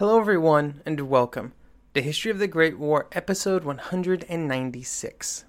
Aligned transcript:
Hello, 0.00 0.18
everyone, 0.18 0.80
and 0.86 0.98
welcome 1.10 1.52
to 1.92 2.00
History 2.00 2.30
of 2.30 2.38
the 2.38 2.46
Great 2.46 2.78
War, 2.78 3.06
episode 3.12 3.64
196. 3.64 5.44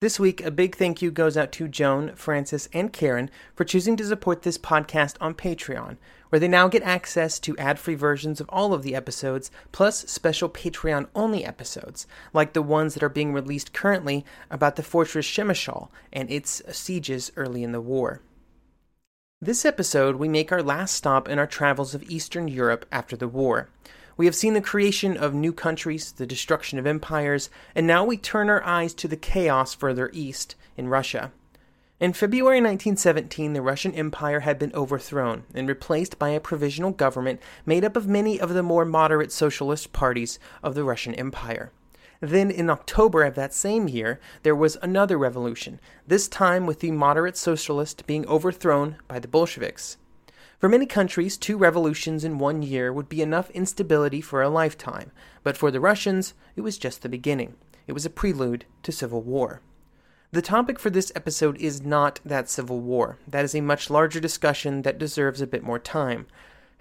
This 0.00 0.18
week, 0.18 0.40
a 0.40 0.50
big 0.50 0.74
thank 0.74 1.00
you 1.00 1.12
goes 1.12 1.36
out 1.36 1.52
to 1.52 1.68
Joan, 1.68 2.16
Francis, 2.16 2.68
and 2.72 2.92
Karen 2.92 3.30
for 3.54 3.62
choosing 3.62 3.96
to 3.98 4.04
support 4.04 4.42
this 4.42 4.58
podcast 4.58 5.14
on 5.20 5.34
Patreon, 5.34 5.96
where 6.30 6.40
they 6.40 6.48
now 6.48 6.66
get 6.66 6.82
access 6.82 7.38
to 7.38 7.56
ad 7.56 7.78
free 7.78 7.94
versions 7.94 8.40
of 8.40 8.48
all 8.48 8.74
of 8.74 8.82
the 8.82 8.96
episodes, 8.96 9.52
plus 9.70 10.00
special 10.10 10.48
Patreon 10.48 11.06
only 11.14 11.44
episodes, 11.44 12.08
like 12.32 12.54
the 12.54 12.62
ones 12.62 12.94
that 12.94 13.02
are 13.04 13.08
being 13.08 13.32
released 13.32 13.72
currently 13.72 14.24
about 14.50 14.74
the 14.74 14.82
fortress 14.82 15.28
Przemyśl 15.28 15.88
and 16.12 16.28
its 16.28 16.62
sieges 16.76 17.30
early 17.36 17.62
in 17.62 17.70
the 17.70 17.80
war. 17.80 18.22
This 19.44 19.64
episode, 19.64 20.14
we 20.14 20.28
make 20.28 20.52
our 20.52 20.62
last 20.62 20.94
stop 20.94 21.28
in 21.28 21.36
our 21.36 21.48
travels 21.48 21.96
of 21.96 22.08
Eastern 22.08 22.46
Europe 22.46 22.86
after 22.92 23.16
the 23.16 23.26
war. 23.26 23.68
We 24.16 24.26
have 24.26 24.36
seen 24.36 24.54
the 24.54 24.60
creation 24.60 25.16
of 25.16 25.34
new 25.34 25.52
countries, 25.52 26.12
the 26.12 26.28
destruction 26.28 26.78
of 26.78 26.86
empires, 26.86 27.50
and 27.74 27.84
now 27.84 28.04
we 28.04 28.16
turn 28.16 28.48
our 28.48 28.62
eyes 28.62 28.94
to 28.94 29.08
the 29.08 29.16
chaos 29.16 29.74
further 29.74 30.10
east, 30.12 30.54
in 30.76 30.86
Russia. 30.86 31.32
In 31.98 32.12
February 32.12 32.58
1917, 32.58 33.52
the 33.52 33.62
Russian 33.62 33.92
Empire 33.94 34.40
had 34.40 34.60
been 34.60 34.72
overthrown 34.74 35.42
and 35.52 35.66
replaced 35.66 36.20
by 36.20 36.28
a 36.28 36.38
provisional 36.38 36.92
government 36.92 37.40
made 37.66 37.84
up 37.84 37.96
of 37.96 38.06
many 38.06 38.40
of 38.40 38.54
the 38.54 38.62
more 38.62 38.84
moderate 38.84 39.32
socialist 39.32 39.92
parties 39.92 40.38
of 40.62 40.76
the 40.76 40.84
Russian 40.84 41.16
Empire. 41.16 41.72
Then, 42.22 42.52
in 42.52 42.70
October 42.70 43.24
of 43.24 43.34
that 43.34 43.52
same 43.52 43.88
year, 43.88 44.20
there 44.44 44.54
was 44.54 44.78
another 44.80 45.18
revolution, 45.18 45.80
this 46.06 46.28
time 46.28 46.66
with 46.66 46.78
the 46.78 46.92
moderate 46.92 47.36
socialist 47.36 48.06
being 48.06 48.24
overthrown 48.28 48.94
by 49.08 49.18
the 49.18 49.26
Bolsheviks. 49.26 49.96
For 50.60 50.68
many 50.68 50.86
countries, 50.86 51.36
two 51.36 51.58
revolutions 51.58 52.22
in 52.22 52.38
one 52.38 52.62
year 52.62 52.92
would 52.92 53.08
be 53.08 53.22
enough 53.22 53.50
instability 53.50 54.20
for 54.20 54.40
a 54.40 54.48
lifetime, 54.48 55.10
but 55.42 55.56
for 55.56 55.72
the 55.72 55.80
Russians, 55.80 56.34
it 56.54 56.60
was 56.60 56.78
just 56.78 57.02
the 57.02 57.08
beginning. 57.08 57.56
It 57.88 57.92
was 57.92 58.06
a 58.06 58.10
prelude 58.10 58.66
to 58.84 58.92
civil 58.92 59.22
war. 59.22 59.60
The 60.30 60.40
topic 60.40 60.78
for 60.78 60.90
this 60.90 61.10
episode 61.16 61.60
is 61.60 61.82
not 61.82 62.20
that 62.24 62.48
civil 62.48 62.78
war. 62.78 63.18
That 63.26 63.44
is 63.44 63.56
a 63.56 63.60
much 63.60 63.90
larger 63.90 64.20
discussion 64.20 64.82
that 64.82 64.96
deserves 64.96 65.40
a 65.40 65.46
bit 65.48 65.64
more 65.64 65.80
time. 65.80 66.28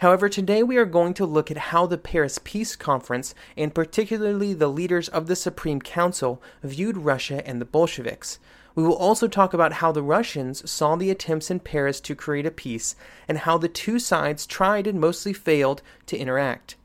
However, 0.02 0.30
today 0.30 0.64
we 0.64 0.78
are 0.78 0.86
going 0.86 1.14
to 1.14 1.28
look 1.28 1.52
at 1.52 1.70
how 1.70 1.86
the 1.86 1.96
Paris 1.96 2.40
Peace 2.44 2.76
Conference, 2.76 3.36
and 3.56 3.72
particularly 3.72 4.52
the 4.52 4.68
leaders 4.68 5.08
of 5.08 5.28
the 5.28 5.36
Supreme 5.36 5.80
Council, 5.80 6.42
viewed 6.64 6.98
Russia 6.98 7.48
and 7.48 7.62
the 7.62 7.66
Bolsheviks. 7.66 8.40
We 8.74 8.82
will 8.82 8.96
also 8.96 9.28
talk 9.28 9.54
about 9.54 9.74
how 9.74 9.92
the 9.92 10.02
Russians 10.02 10.68
saw 10.68 10.96
the 10.96 11.12
attempts 11.12 11.52
in 11.52 11.60
Paris 11.60 12.02
to 12.02 12.16
create 12.16 12.48
a 12.48 12.52
peace, 12.52 12.96
and 13.28 13.38
how 13.38 13.60
the 13.60 13.68
two 13.68 14.00
sides 14.00 14.48
tried 14.48 14.88
and 14.88 15.00
mostly 15.00 15.34
failed 15.34 15.84
to 16.08 16.18
interact. 16.18 16.78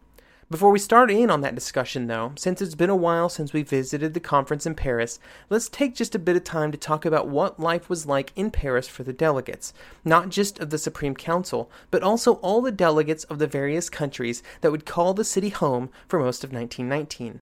Before 0.48 0.70
we 0.70 0.78
start 0.78 1.10
in 1.10 1.28
on 1.28 1.40
that 1.40 1.56
discussion, 1.56 2.06
though, 2.06 2.30
since 2.36 2.62
it's 2.62 2.76
been 2.76 2.88
a 2.88 2.94
while 2.94 3.28
since 3.28 3.52
we 3.52 3.64
visited 3.64 4.14
the 4.14 4.20
conference 4.20 4.64
in 4.64 4.76
Paris, 4.76 5.18
let's 5.50 5.68
take 5.68 5.96
just 5.96 6.14
a 6.14 6.20
bit 6.20 6.36
of 6.36 6.44
time 6.44 6.70
to 6.70 6.78
talk 6.78 7.04
about 7.04 7.26
what 7.26 7.58
life 7.58 7.88
was 7.88 8.06
like 8.06 8.32
in 8.36 8.52
Paris 8.52 8.86
for 8.86 9.02
the 9.02 9.12
delegates, 9.12 9.72
not 10.04 10.28
just 10.28 10.60
of 10.60 10.70
the 10.70 10.78
Supreme 10.78 11.16
Council, 11.16 11.68
but 11.90 12.04
also 12.04 12.34
all 12.34 12.62
the 12.62 12.70
delegates 12.70 13.24
of 13.24 13.40
the 13.40 13.48
various 13.48 13.90
countries 13.90 14.40
that 14.60 14.70
would 14.70 14.86
call 14.86 15.14
the 15.14 15.24
city 15.24 15.48
home 15.48 15.90
for 16.06 16.20
most 16.20 16.44
of 16.44 16.52
1919. 16.52 17.40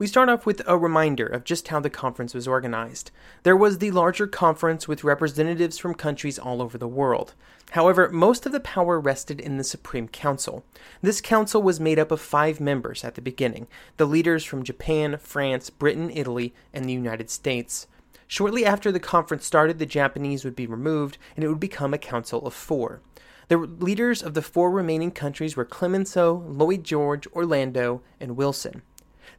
We 0.00 0.06
start 0.06 0.28
off 0.28 0.46
with 0.46 0.62
a 0.64 0.78
reminder 0.78 1.26
of 1.26 1.42
just 1.42 1.66
how 1.66 1.80
the 1.80 1.90
conference 1.90 2.32
was 2.32 2.46
organized. 2.46 3.10
There 3.42 3.56
was 3.56 3.78
the 3.78 3.90
larger 3.90 4.28
conference 4.28 4.86
with 4.86 5.02
representatives 5.02 5.76
from 5.76 5.94
countries 5.94 6.38
all 6.38 6.62
over 6.62 6.78
the 6.78 6.86
world. 6.86 7.34
However, 7.72 8.08
most 8.08 8.46
of 8.46 8.52
the 8.52 8.60
power 8.60 9.00
rested 9.00 9.40
in 9.40 9.56
the 9.56 9.64
Supreme 9.64 10.06
Council. 10.06 10.64
This 11.02 11.20
council 11.20 11.60
was 11.60 11.80
made 11.80 11.98
up 11.98 12.12
of 12.12 12.20
five 12.20 12.60
members 12.60 13.02
at 13.02 13.16
the 13.16 13.20
beginning 13.20 13.66
the 13.96 14.06
leaders 14.06 14.44
from 14.44 14.62
Japan, 14.62 15.18
France, 15.18 15.68
Britain, 15.68 16.12
Italy, 16.14 16.54
and 16.72 16.84
the 16.84 16.92
United 16.92 17.28
States. 17.28 17.88
Shortly 18.28 18.64
after 18.64 18.92
the 18.92 19.00
conference 19.00 19.46
started, 19.46 19.80
the 19.80 19.84
Japanese 19.84 20.44
would 20.44 20.54
be 20.54 20.68
removed 20.68 21.18
and 21.34 21.44
it 21.44 21.48
would 21.48 21.58
become 21.58 21.92
a 21.92 21.98
council 21.98 22.46
of 22.46 22.54
four. 22.54 23.00
The 23.48 23.56
leaders 23.56 24.22
of 24.22 24.34
the 24.34 24.42
four 24.42 24.70
remaining 24.70 25.10
countries 25.10 25.56
were 25.56 25.64
Clemenceau, 25.64 26.44
Lloyd 26.46 26.84
George, 26.84 27.26
Orlando, 27.32 28.00
and 28.20 28.36
Wilson. 28.36 28.82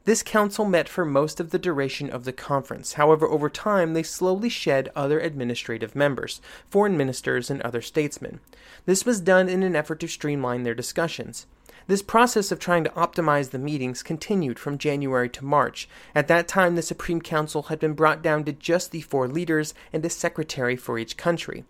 This 0.09 0.23
council 0.23 0.65
met 0.65 0.89
for 0.89 1.05
most 1.05 1.39
of 1.39 1.51
the 1.51 1.59
duration 1.59 2.09
of 2.09 2.23
the 2.23 2.33
conference. 2.33 2.93
However, 2.93 3.27
over 3.27 3.47
time, 3.47 3.93
they 3.93 4.01
slowly 4.01 4.49
shed 4.49 4.91
other 4.95 5.19
administrative 5.19 5.95
members, 5.95 6.41
foreign 6.67 6.97
ministers, 6.97 7.51
and 7.51 7.61
other 7.61 7.83
statesmen. 7.83 8.39
This 8.87 9.05
was 9.05 9.21
done 9.21 9.47
in 9.47 9.61
an 9.61 9.75
effort 9.75 9.99
to 9.99 10.07
streamline 10.07 10.63
their 10.63 10.73
discussions. 10.73 11.45
This 11.85 12.01
process 12.01 12.51
of 12.51 12.57
trying 12.57 12.83
to 12.85 12.89
optimize 12.89 13.51
the 13.51 13.59
meetings 13.59 14.01
continued 14.01 14.57
from 14.57 14.79
January 14.79 15.29
to 15.29 15.45
March. 15.45 15.87
At 16.15 16.27
that 16.27 16.47
time, 16.47 16.75
the 16.75 16.81
Supreme 16.81 17.21
Council 17.21 17.61
had 17.61 17.79
been 17.79 17.93
brought 17.93 18.23
down 18.23 18.45
to 18.45 18.51
just 18.51 18.89
the 18.89 19.01
four 19.01 19.27
leaders 19.27 19.75
and 19.93 20.03
a 20.03 20.09
secretary 20.09 20.75
for 20.75 20.97
each 20.97 21.17
country. 21.17 21.65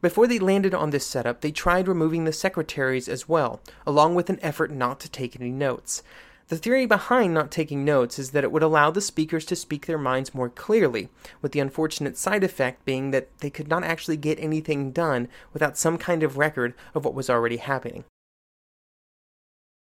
Before 0.00 0.26
they 0.26 0.38
landed 0.38 0.72
on 0.72 0.88
this 0.88 1.06
setup, 1.06 1.42
they 1.42 1.52
tried 1.52 1.86
removing 1.86 2.24
the 2.24 2.32
secretaries 2.32 3.10
as 3.10 3.28
well, 3.28 3.60
along 3.86 4.14
with 4.14 4.30
an 4.30 4.38
effort 4.40 4.70
not 4.70 5.00
to 5.00 5.10
take 5.10 5.38
any 5.38 5.50
notes. 5.50 6.02
The 6.48 6.58
theory 6.58 6.84
behind 6.84 7.32
not 7.32 7.50
taking 7.50 7.84
notes 7.84 8.18
is 8.18 8.32
that 8.32 8.44
it 8.44 8.52
would 8.52 8.62
allow 8.62 8.90
the 8.90 9.00
speakers 9.00 9.46
to 9.46 9.56
speak 9.56 9.86
their 9.86 9.96
minds 9.96 10.34
more 10.34 10.50
clearly, 10.50 11.08
with 11.40 11.52
the 11.52 11.60
unfortunate 11.60 12.18
side 12.18 12.44
effect 12.44 12.84
being 12.84 13.12
that 13.12 13.38
they 13.38 13.48
could 13.48 13.68
not 13.68 13.82
actually 13.82 14.18
get 14.18 14.38
anything 14.38 14.92
done 14.92 15.28
without 15.54 15.78
some 15.78 15.96
kind 15.96 16.22
of 16.22 16.36
record 16.36 16.74
of 16.94 17.04
what 17.04 17.14
was 17.14 17.30
already 17.30 17.56
happening. 17.56 18.04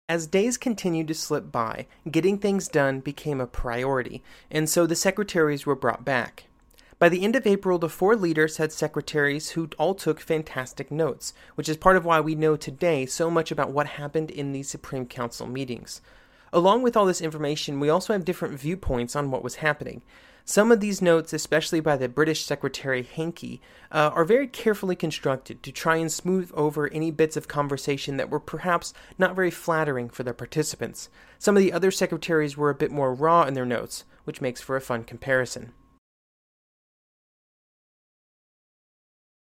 As 0.06 0.26
days 0.26 0.58
continued 0.58 1.08
to 1.08 1.14
slip 1.14 1.50
by, 1.50 1.86
getting 2.10 2.36
things 2.36 2.68
done 2.68 3.00
became 3.00 3.40
a 3.40 3.46
priority, 3.46 4.22
and 4.50 4.68
so 4.68 4.84
the 4.84 4.96
secretaries 4.96 5.64
were 5.64 5.76
brought 5.76 6.04
back. 6.04 6.44
By 6.98 7.08
the 7.08 7.24
end 7.24 7.36
of 7.36 7.46
April, 7.46 7.78
the 7.78 7.88
four 7.88 8.16
leaders 8.16 8.58
had 8.58 8.72
secretaries 8.72 9.50
who 9.50 9.70
all 9.78 9.94
took 9.94 10.20
fantastic 10.20 10.90
notes, 10.90 11.32
which 11.54 11.68
is 11.70 11.78
part 11.78 11.96
of 11.96 12.04
why 12.04 12.20
we 12.20 12.34
know 12.34 12.56
today 12.56 13.06
so 13.06 13.30
much 13.30 13.50
about 13.50 13.70
what 13.70 13.86
happened 13.86 14.30
in 14.30 14.52
these 14.52 14.68
Supreme 14.68 15.06
Council 15.06 15.46
meetings. 15.46 16.02
Along 16.52 16.82
with 16.82 16.96
all 16.96 17.06
this 17.06 17.20
information, 17.20 17.78
we 17.78 17.88
also 17.88 18.12
have 18.12 18.24
different 18.24 18.58
viewpoints 18.58 19.14
on 19.14 19.30
what 19.30 19.44
was 19.44 19.56
happening. 19.56 20.02
Some 20.44 20.72
of 20.72 20.80
these 20.80 21.00
notes, 21.00 21.32
especially 21.32 21.78
by 21.78 21.96
the 21.96 22.08
British 22.08 22.44
Secretary 22.44 23.02
Hankey, 23.04 23.60
uh, 23.92 24.10
are 24.12 24.24
very 24.24 24.48
carefully 24.48 24.96
constructed 24.96 25.62
to 25.62 25.70
try 25.70 25.96
and 25.96 26.10
smooth 26.10 26.50
over 26.54 26.88
any 26.88 27.12
bits 27.12 27.36
of 27.36 27.46
conversation 27.46 28.16
that 28.16 28.30
were 28.30 28.40
perhaps 28.40 28.92
not 29.16 29.36
very 29.36 29.52
flattering 29.52 30.08
for 30.08 30.24
their 30.24 30.34
participants. 30.34 31.08
Some 31.38 31.56
of 31.56 31.62
the 31.62 31.72
other 31.72 31.92
secretaries 31.92 32.56
were 32.56 32.70
a 32.70 32.74
bit 32.74 32.90
more 32.90 33.14
raw 33.14 33.44
in 33.44 33.54
their 33.54 33.66
notes, 33.66 34.04
which 34.24 34.40
makes 34.40 34.60
for 34.60 34.74
a 34.74 34.80
fun 34.80 35.04
comparison. 35.04 35.72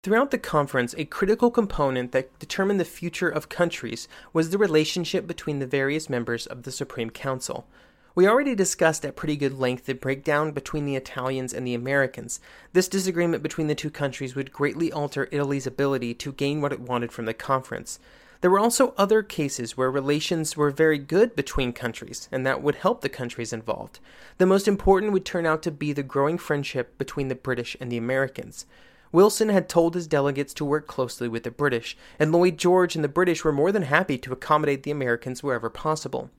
Throughout 0.02 0.32
the 0.32 0.38
conference, 0.38 0.96
a 0.98 1.04
critical 1.04 1.52
component 1.52 2.14
that 2.14 2.40
determined 2.40 2.80
the 2.80 2.86
future 2.86 3.28
of 3.28 3.50
countries 3.50 4.08
was 4.32 4.50
the 4.50 4.58
relationship 4.58 5.28
between 5.28 5.60
the 5.60 5.68
various 5.68 6.10
members 6.10 6.48
of 6.48 6.64
the 6.64 6.72
Supreme 6.72 7.10
Council. 7.10 7.68
We 8.16 8.26
already 8.26 8.56
discussed 8.56 9.04
at 9.04 9.18
pretty 9.18 9.36
good 9.36 9.60
length 9.60 9.88
the 9.88 9.94
breakdown 9.94 10.54
between 10.54 10.86
the 10.86 10.96
Italians 10.96 11.54
and 11.54 11.68
the 11.68 11.74
Americans. 11.74 12.40
This 12.72 12.88
disagreement 12.88 13.44
between 13.44 13.68
the 13.68 13.76
two 13.76 13.90
countries 13.90 14.36
would 14.36 14.54
greatly 14.54 14.90
alter 14.90 15.28
Italy's 15.34 15.68
ability 15.68 16.14
to 16.14 16.32
gain 16.32 16.62
what 16.62 16.72
it 16.72 16.80
wanted 16.80 17.12
from 17.12 17.26
the 17.26 17.34
conference. 17.34 18.00
There 18.40 18.52
were 18.52 18.60
also 18.60 18.94
other 18.98 19.22
cases 19.22 19.76
where 19.76 19.92
relations 19.92 20.56
were 20.56 20.72
very 20.72 20.98
good 20.98 21.36
between 21.36 21.74
countries, 21.74 22.30
and 22.32 22.46
that 22.46 22.64
would 22.64 22.76
help 22.76 23.02
the 23.02 23.10
countries 23.10 23.52
involved. 23.52 24.00
The 24.38 24.46
most 24.46 24.66
important 24.66 25.12
would 25.12 25.26
turn 25.26 25.46
out 25.46 25.62
to 25.64 25.72
be 25.72 25.92
the 25.92 26.04
growing 26.04 26.38
friendship 26.38 26.98
between 26.98 27.28
the 27.28 27.36
British 27.36 27.76
and 27.82 27.92
the 27.92 27.98
Americans. 27.98 28.66
Wilson 29.12 29.50
had 29.50 29.68
told 29.68 29.96
his 29.96 30.08
delegates 30.08 30.54
to 30.54 30.66
work 30.66 30.86
closely 30.86 31.28
with 31.28 31.44
the 31.44 31.52
British, 31.52 31.98
and 32.20 32.32
Lloyd 32.32 32.58
George 32.58 32.96
and 32.96 33.04
the 33.04 33.10
British 33.10 33.44
were 33.44 33.52
more 33.52 33.72
than 33.72 33.84
happy 33.84 34.18
to 34.20 34.34
accommodate 34.34 34.84
the 34.84 34.92
Americans 34.92 35.42
wherever 35.42 35.70
possible. 35.70 36.30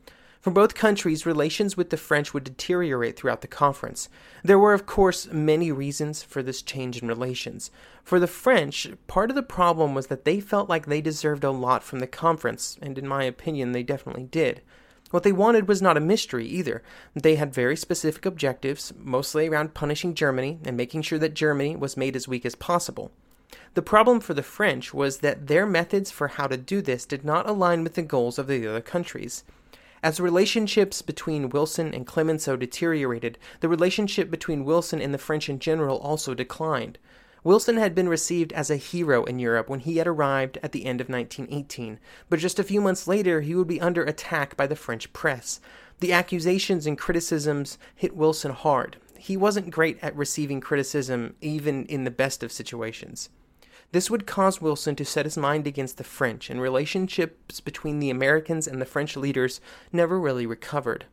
For 0.40 0.50
both 0.50 0.74
countries, 0.74 1.26
relations 1.26 1.76
with 1.76 1.90
the 1.90 1.98
French 1.98 2.32
would 2.32 2.44
deteriorate 2.44 3.16
throughout 3.16 3.42
the 3.42 3.46
conference. 3.46 4.08
There 4.42 4.58
were, 4.58 4.72
of 4.72 4.86
course, 4.86 5.26
many 5.26 5.70
reasons 5.70 6.22
for 6.22 6.42
this 6.42 6.62
change 6.62 7.02
in 7.02 7.08
relations. 7.08 7.70
For 8.02 8.18
the 8.18 8.26
French, 8.26 8.88
part 9.06 9.28
of 9.28 9.36
the 9.36 9.42
problem 9.42 9.94
was 9.94 10.06
that 10.06 10.24
they 10.24 10.40
felt 10.40 10.70
like 10.70 10.86
they 10.86 11.02
deserved 11.02 11.44
a 11.44 11.50
lot 11.50 11.82
from 11.82 11.98
the 11.98 12.06
conference, 12.06 12.78
and 12.80 12.96
in 12.96 13.06
my 13.06 13.24
opinion, 13.24 13.72
they 13.72 13.82
definitely 13.82 14.24
did. 14.24 14.62
What 15.10 15.24
they 15.24 15.32
wanted 15.32 15.66
was 15.66 15.82
not 15.82 15.96
a 15.96 16.00
mystery 16.00 16.46
either. 16.46 16.82
They 17.14 17.34
had 17.34 17.52
very 17.52 17.76
specific 17.76 18.24
objectives, 18.24 18.92
mostly 18.96 19.48
around 19.48 19.74
punishing 19.74 20.14
Germany 20.14 20.60
and 20.64 20.76
making 20.76 21.02
sure 21.02 21.18
that 21.18 21.34
Germany 21.34 21.74
was 21.76 21.96
made 21.96 22.14
as 22.14 22.28
weak 22.28 22.46
as 22.46 22.54
possible. 22.54 23.10
The 23.74 23.82
problem 23.82 24.20
for 24.20 24.34
the 24.34 24.42
French 24.42 24.94
was 24.94 25.18
that 25.18 25.48
their 25.48 25.66
methods 25.66 26.10
for 26.10 26.28
how 26.28 26.46
to 26.46 26.56
do 26.56 26.80
this 26.80 27.04
did 27.04 27.24
not 27.24 27.48
align 27.48 27.82
with 27.82 27.94
the 27.94 28.02
goals 28.02 28.38
of 28.38 28.46
the 28.46 28.66
other 28.66 28.80
countries. 28.80 29.42
As 30.02 30.18
relationships 30.20 31.02
between 31.02 31.50
Wilson 31.50 31.92
and 31.92 32.06
Clemenceau 32.06 32.56
deteriorated, 32.56 33.36
the 33.60 33.68
relationship 33.68 34.30
between 34.30 34.64
Wilson 34.64 35.00
and 35.00 35.12
the 35.12 35.18
French 35.18 35.48
in 35.48 35.58
general 35.58 35.98
also 35.98 36.32
declined. 36.32 36.98
Wilson 37.42 37.78
had 37.78 37.94
been 37.94 38.08
received 38.08 38.52
as 38.52 38.70
a 38.70 38.76
hero 38.76 39.24
in 39.24 39.38
Europe 39.38 39.68
when 39.68 39.80
he 39.80 39.96
had 39.96 40.06
arrived 40.06 40.58
at 40.62 40.72
the 40.72 40.84
end 40.84 41.00
of 41.00 41.08
1918, 41.08 41.98
but 42.28 42.38
just 42.38 42.58
a 42.58 42.64
few 42.64 42.80
months 42.80 43.08
later 43.08 43.40
he 43.40 43.54
would 43.54 43.66
be 43.66 43.80
under 43.80 44.04
attack 44.04 44.56
by 44.56 44.66
the 44.66 44.76
French 44.76 45.10
press. 45.12 45.60
The 46.00 46.12
accusations 46.12 46.86
and 46.86 46.98
criticisms 46.98 47.78
hit 47.94 48.14
Wilson 48.14 48.52
hard. 48.52 48.98
He 49.16 49.36
wasn't 49.36 49.70
great 49.70 49.98
at 50.02 50.16
receiving 50.16 50.60
criticism, 50.60 51.34
even 51.40 51.86
in 51.86 52.04
the 52.04 52.10
best 52.10 52.42
of 52.42 52.52
situations. 52.52 53.30
This 53.92 54.10
would 54.10 54.26
cause 54.26 54.60
Wilson 54.60 54.94
to 54.96 55.04
set 55.04 55.26
his 55.26 55.36
mind 55.36 55.66
against 55.66 55.96
the 55.96 56.04
French, 56.04 56.48
and 56.48 56.60
relationships 56.60 57.60
between 57.60 57.98
the 57.98 58.10
Americans 58.10 58.68
and 58.68 58.80
the 58.80 58.86
French 58.86 59.16
leaders 59.16 59.60
never 59.92 60.20
really 60.20 60.46
recovered. 60.46 61.06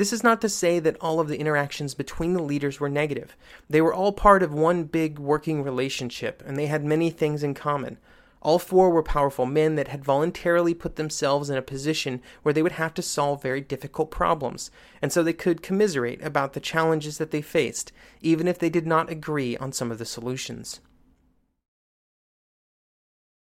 This 0.00 0.14
is 0.14 0.24
not 0.24 0.40
to 0.40 0.48
say 0.48 0.78
that 0.78 0.96
all 1.02 1.20
of 1.20 1.28
the 1.28 1.38
interactions 1.38 1.92
between 1.92 2.32
the 2.32 2.42
leaders 2.42 2.80
were 2.80 2.88
negative. 2.88 3.36
They 3.68 3.82
were 3.82 3.92
all 3.92 4.12
part 4.12 4.42
of 4.42 4.50
one 4.50 4.84
big 4.84 5.18
working 5.18 5.62
relationship, 5.62 6.42
and 6.46 6.56
they 6.56 6.68
had 6.68 6.82
many 6.82 7.10
things 7.10 7.42
in 7.42 7.52
common. 7.52 7.98
All 8.40 8.58
four 8.58 8.88
were 8.88 9.02
powerful 9.02 9.44
men 9.44 9.74
that 9.74 9.88
had 9.88 10.02
voluntarily 10.02 10.72
put 10.72 10.96
themselves 10.96 11.50
in 11.50 11.58
a 11.58 11.60
position 11.60 12.22
where 12.42 12.54
they 12.54 12.62
would 12.62 12.80
have 12.80 12.94
to 12.94 13.02
solve 13.02 13.42
very 13.42 13.60
difficult 13.60 14.10
problems, 14.10 14.70
and 15.02 15.12
so 15.12 15.22
they 15.22 15.34
could 15.34 15.60
commiserate 15.60 16.24
about 16.24 16.54
the 16.54 16.60
challenges 16.60 17.18
that 17.18 17.30
they 17.30 17.42
faced, 17.42 17.92
even 18.22 18.48
if 18.48 18.58
they 18.58 18.70
did 18.70 18.86
not 18.86 19.10
agree 19.10 19.54
on 19.58 19.70
some 19.70 19.92
of 19.92 19.98
the 19.98 20.06
solutions. 20.06 20.80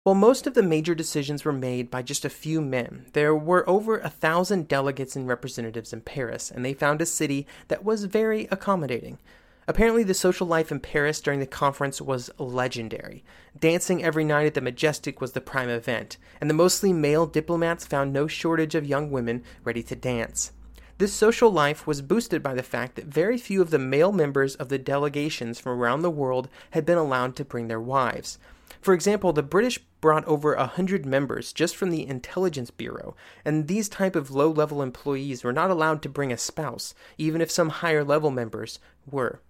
While 0.09 0.15
most 0.15 0.47
of 0.47 0.55
the 0.55 0.63
major 0.63 0.95
decisions 0.95 1.45
were 1.45 1.53
made 1.53 1.91
by 1.91 2.01
just 2.01 2.25
a 2.25 2.31
few 2.31 2.61
men, 2.61 3.05
there 3.13 3.35
were 3.35 3.69
over 3.69 3.99
a 3.99 4.09
thousand 4.09 4.67
delegates 4.67 5.15
and 5.15 5.27
representatives 5.27 5.93
in 5.93 6.01
Paris, 6.01 6.49
and 6.49 6.65
they 6.65 6.73
found 6.73 6.99
a 6.99 7.05
city 7.05 7.45
that 7.67 7.85
was 7.85 8.05
very 8.05 8.47
accommodating. 8.49 9.19
Apparently, 9.67 10.01
the 10.01 10.15
social 10.15 10.47
life 10.47 10.71
in 10.71 10.79
Paris 10.79 11.21
during 11.21 11.39
the 11.39 11.45
conference 11.45 12.01
was 12.01 12.31
legendary. 12.39 13.23
Dancing 13.59 14.03
every 14.03 14.23
night 14.23 14.47
at 14.47 14.55
the 14.55 14.61
Majestic 14.61 15.21
was 15.21 15.33
the 15.33 15.41
prime 15.41 15.69
event, 15.69 16.17
and 16.41 16.49
the 16.49 16.55
mostly 16.55 16.91
male 16.91 17.27
diplomats 17.27 17.85
found 17.85 18.11
no 18.11 18.25
shortage 18.25 18.73
of 18.73 18.87
young 18.87 19.11
women 19.11 19.43
ready 19.63 19.83
to 19.83 19.95
dance. 19.95 20.53
This 20.97 21.13
social 21.13 21.51
life 21.51 21.85
was 21.85 22.01
boosted 22.01 22.41
by 22.41 22.55
the 22.55 22.63
fact 22.63 22.95
that 22.95 23.05
very 23.05 23.37
few 23.37 23.61
of 23.61 23.69
the 23.69 23.77
male 23.77 24.11
members 24.11 24.55
of 24.55 24.69
the 24.69 24.79
delegations 24.79 25.59
from 25.59 25.79
around 25.79 26.01
the 26.01 26.09
world 26.09 26.49
had 26.71 26.83
been 26.83 26.97
allowed 26.97 27.35
to 27.35 27.45
bring 27.45 27.67
their 27.67 27.79
wives. 27.79 28.39
For 28.81 28.93
example, 28.93 29.33
the 29.33 29.43
British 29.43 29.79
brought 29.99 30.25
over 30.25 30.53
a 30.53 30.65
hundred 30.65 31.05
members 31.05 31.51
just 31.51 31.75
from 31.75 31.89
the 31.89 32.07
intelligence 32.07 32.71
bureau, 32.71 33.15
and 33.43 33.67
these 33.67 33.89
type 33.89 34.15
of 34.15 34.31
low-level 34.31 34.81
employees 34.81 35.43
were 35.43 35.51
not 35.51 35.69
allowed 35.69 36.01
to 36.03 36.09
bring 36.09 36.31
a 36.31 36.37
spouse, 36.37 36.93
even 37.17 37.41
if 37.41 37.51
some 37.51 37.69
higher-level 37.69 38.31
members 38.31 38.79
were. 39.09 39.41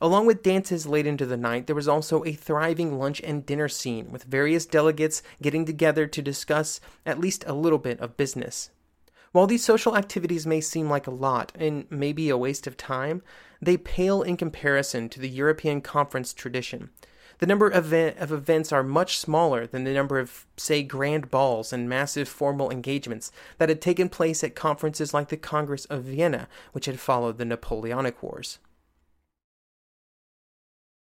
Along 0.00 0.26
with 0.26 0.42
dances 0.42 0.86
late 0.86 1.06
into 1.06 1.26
the 1.26 1.36
night, 1.36 1.66
there 1.66 1.76
was 1.76 1.86
also 1.86 2.24
a 2.24 2.32
thriving 2.32 2.98
lunch 2.98 3.20
and 3.20 3.44
dinner 3.44 3.68
scene, 3.68 4.10
with 4.10 4.24
various 4.24 4.66
delegates 4.66 5.22
getting 5.42 5.64
together 5.64 6.06
to 6.06 6.22
discuss 6.22 6.80
at 7.04 7.20
least 7.20 7.44
a 7.46 7.52
little 7.52 7.78
bit 7.78 8.00
of 8.00 8.16
business. 8.16 8.70
While 9.32 9.46
these 9.46 9.64
social 9.64 9.96
activities 9.96 10.46
may 10.46 10.62
seem 10.62 10.88
like 10.88 11.06
a 11.06 11.10
lot, 11.10 11.52
and 11.54 11.86
maybe 11.90 12.30
a 12.30 12.38
waste 12.38 12.66
of 12.66 12.78
time, 12.78 13.22
they 13.60 13.76
pale 13.76 14.22
in 14.22 14.36
comparison 14.36 15.08
to 15.08 15.20
the 15.20 15.28
European 15.28 15.80
conference 15.80 16.32
tradition. 16.32 16.90
The 17.38 17.46
number 17.46 17.68
of, 17.68 17.92
of 17.92 18.32
events 18.32 18.72
are 18.72 18.82
much 18.82 19.18
smaller 19.18 19.66
than 19.66 19.84
the 19.84 19.92
number 19.92 20.18
of, 20.18 20.46
say, 20.56 20.82
grand 20.82 21.30
balls 21.30 21.72
and 21.72 21.88
massive 21.88 22.28
formal 22.28 22.70
engagements 22.70 23.30
that 23.58 23.68
had 23.68 23.82
taken 23.82 24.08
place 24.08 24.42
at 24.42 24.54
conferences 24.54 25.12
like 25.12 25.28
the 25.28 25.36
Congress 25.36 25.84
of 25.86 26.04
Vienna, 26.04 26.48
which 26.72 26.86
had 26.86 26.98
followed 26.98 27.36
the 27.36 27.44
Napoleonic 27.44 28.22
Wars. 28.22 28.58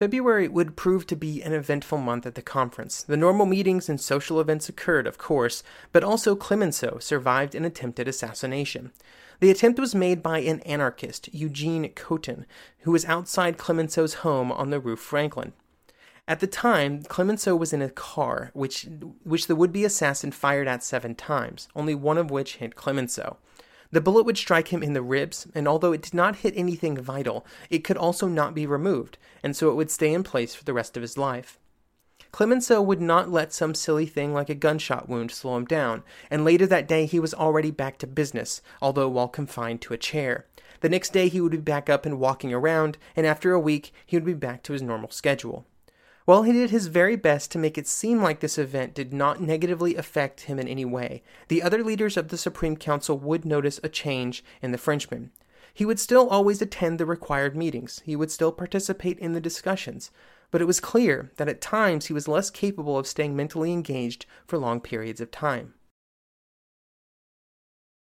February 0.01 0.47
would 0.47 0.75
prove 0.75 1.05
to 1.05 1.15
be 1.15 1.43
an 1.43 1.53
eventful 1.53 1.99
month 1.99 2.25
at 2.25 2.33
the 2.33 2.41
conference. 2.41 3.03
The 3.03 3.15
normal 3.15 3.45
meetings 3.45 3.87
and 3.87 4.01
social 4.01 4.41
events 4.41 4.67
occurred, 4.67 5.05
of 5.05 5.19
course, 5.19 5.61
but 5.91 6.03
also 6.03 6.35
Clemenceau 6.35 6.97
survived 6.97 7.53
an 7.53 7.65
attempted 7.65 8.07
assassination. 8.07 8.93
The 9.41 9.51
attempt 9.51 9.79
was 9.79 9.93
made 9.93 10.23
by 10.23 10.39
an 10.39 10.61
anarchist, 10.61 11.31
Eugene 11.31 11.87
Cottin, 11.89 12.45
who 12.79 12.91
was 12.91 13.05
outside 13.05 13.59
Clemenceau's 13.59 14.15
home 14.25 14.51
on 14.51 14.71
the 14.71 14.79
Rue 14.79 14.95
Franklin. 14.95 15.53
At 16.27 16.39
the 16.39 16.47
time, 16.47 17.03
Clemenceau 17.03 17.55
was 17.55 17.71
in 17.71 17.83
a 17.83 17.89
car, 17.89 18.49
which, 18.55 18.87
which 19.23 19.45
the 19.45 19.55
would 19.55 19.71
be 19.71 19.85
assassin 19.85 20.31
fired 20.31 20.67
at 20.67 20.83
seven 20.83 21.13
times, 21.13 21.67
only 21.75 21.93
one 21.93 22.17
of 22.17 22.31
which 22.31 22.55
hit 22.55 22.73
Clemenceau. 22.73 23.37
The 23.91 24.01
bullet 24.01 24.23
would 24.25 24.37
strike 24.37 24.69
him 24.69 24.81
in 24.81 24.93
the 24.93 25.01
ribs, 25.01 25.47
and 25.53 25.67
although 25.67 25.91
it 25.91 26.01
did 26.01 26.13
not 26.13 26.37
hit 26.37 26.53
anything 26.55 26.97
vital, 26.97 27.45
it 27.69 27.83
could 27.83 27.97
also 27.97 28.27
not 28.27 28.55
be 28.55 28.65
removed, 28.65 29.17
and 29.43 29.55
so 29.55 29.69
it 29.69 29.75
would 29.75 29.91
stay 29.91 30.13
in 30.13 30.23
place 30.23 30.55
for 30.55 30.63
the 30.63 30.73
rest 30.73 30.95
of 30.95 31.01
his 31.01 31.17
life. 31.17 31.59
Clemenceau 32.31 32.81
would 32.81 33.01
not 33.01 33.29
let 33.29 33.51
some 33.51 33.75
silly 33.75 34.05
thing 34.05 34.33
like 34.33 34.49
a 34.49 34.55
gunshot 34.55 35.09
wound 35.09 35.31
slow 35.31 35.57
him 35.57 35.65
down, 35.65 36.03
and 36.29 36.45
later 36.45 36.65
that 36.65 36.87
day 36.87 37.05
he 37.05 37.19
was 37.19 37.33
already 37.33 37.71
back 37.71 37.97
to 37.97 38.07
business, 38.07 38.61
although 38.81 39.09
while 39.09 39.27
confined 39.27 39.81
to 39.81 39.93
a 39.93 39.97
chair. 39.97 40.45
The 40.79 40.89
next 40.89 41.11
day 41.11 41.27
he 41.27 41.41
would 41.41 41.51
be 41.51 41.57
back 41.57 41.89
up 41.89 42.05
and 42.05 42.17
walking 42.17 42.53
around, 42.53 42.97
and 43.17 43.25
after 43.25 43.51
a 43.51 43.59
week 43.59 43.93
he 44.05 44.15
would 44.15 44.25
be 44.25 44.33
back 44.33 44.63
to 44.63 44.73
his 44.73 44.81
normal 44.81 45.11
schedule. 45.11 45.65
While 46.31 46.43
he 46.43 46.53
did 46.53 46.69
his 46.69 46.87
very 46.87 47.17
best 47.17 47.51
to 47.51 47.57
make 47.57 47.77
it 47.77 47.89
seem 47.89 48.21
like 48.21 48.39
this 48.39 48.57
event 48.57 48.93
did 48.93 49.11
not 49.11 49.41
negatively 49.41 49.97
affect 49.97 50.43
him 50.43 50.59
in 50.59 50.67
any 50.69 50.85
way, 50.85 51.23
the 51.49 51.61
other 51.61 51.83
leaders 51.83 52.15
of 52.15 52.29
the 52.29 52.37
Supreme 52.37 52.77
Council 52.77 53.17
would 53.17 53.43
notice 53.43 53.81
a 53.83 53.89
change 53.89 54.41
in 54.61 54.71
the 54.71 54.77
Frenchman. 54.77 55.31
He 55.73 55.83
would 55.83 55.99
still 55.99 56.29
always 56.29 56.61
attend 56.61 56.99
the 57.01 57.05
required 57.05 57.53
meetings, 57.53 58.01
he 58.05 58.15
would 58.15 58.31
still 58.31 58.53
participate 58.53 59.19
in 59.19 59.33
the 59.33 59.41
discussions, 59.41 60.09
but 60.51 60.61
it 60.61 60.67
was 60.67 60.79
clear 60.79 61.33
that 61.35 61.49
at 61.49 61.59
times 61.59 62.05
he 62.05 62.13
was 62.13 62.29
less 62.29 62.49
capable 62.49 62.97
of 62.97 63.07
staying 63.07 63.35
mentally 63.35 63.73
engaged 63.73 64.25
for 64.47 64.57
long 64.57 64.79
periods 64.79 65.19
of 65.19 65.31
time. 65.31 65.73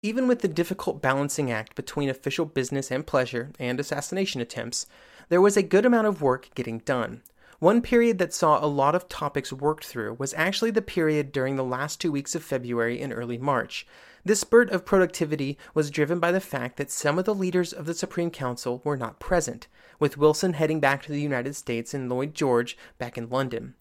Even 0.02 0.28
with 0.28 0.40
the 0.42 0.48
difficult 0.48 1.00
balancing 1.00 1.50
act 1.50 1.74
between 1.74 2.10
official 2.10 2.44
business 2.44 2.90
and 2.90 3.06
pleasure 3.06 3.52
and 3.58 3.80
assassination 3.80 4.42
attempts, 4.42 4.84
there 5.30 5.40
was 5.40 5.56
a 5.56 5.62
good 5.62 5.86
amount 5.86 6.06
of 6.06 6.20
work 6.20 6.50
getting 6.54 6.80
done. 6.80 7.22
One 7.60 7.82
period 7.82 8.18
that 8.18 8.32
saw 8.32 8.64
a 8.64 8.70
lot 8.70 8.94
of 8.94 9.08
topics 9.08 9.52
worked 9.52 9.84
through 9.84 10.14
was 10.14 10.32
actually 10.34 10.70
the 10.70 10.80
period 10.80 11.32
during 11.32 11.56
the 11.56 11.64
last 11.64 12.00
two 12.00 12.12
weeks 12.12 12.36
of 12.36 12.44
February 12.44 13.00
and 13.00 13.12
early 13.12 13.36
March. 13.36 13.84
This 14.24 14.38
spurt 14.38 14.70
of 14.70 14.84
productivity 14.84 15.58
was 15.74 15.90
driven 15.90 16.20
by 16.20 16.30
the 16.30 16.40
fact 16.40 16.76
that 16.76 16.88
some 16.88 17.18
of 17.18 17.24
the 17.24 17.34
leaders 17.34 17.72
of 17.72 17.86
the 17.86 17.94
Supreme 17.94 18.30
Council 18.30 18.80
were 18.84 18.96
not 18.96 19.18
present, 19.18 19.66
with 19.98 20.16
Wilson 20.16 20.52
heading 20.52 20.78
back 20.78 21.02
to 21.02 21.10
the 21.10 21.20
United 21.20 21.56
States 21.56 21.92
and 21.92 22.08
Lloyd 22.08 22.32
George 22.32 22.78
back 22.96 23.18
in 23.18 23.28
London. 23.28 23.74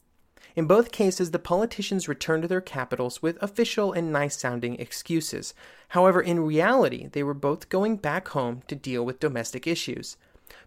In 0.55 0.65
both 0.65 0.91
cases, 0.91 1.29
the 1.29 1.37
politicians 1.37 2.07
returned 2.07 2.41
to 2.41 2.47
their 2.47 2.61
capitals 2.61 3.21
with 3.21 3.37
official 3.43 3.93
and 3.93 4.11
nice 4.11 4.35
sounding 4.35 4.79
excuses. 4.79 5.53
However, 5.89 6.19
in 6.19 6.39
reality, 6.39 7.09
they 7.11 7.21
were 7.21 7.35
both 7.35 7.69
going 7.69 7.97
back 7.97 8.29
home 8.29 8.63
to 8.67 8.73
deal 8.75 9.05
with 9.05 9.19
domestic 9.19 9.67
issues. 9.67 10.17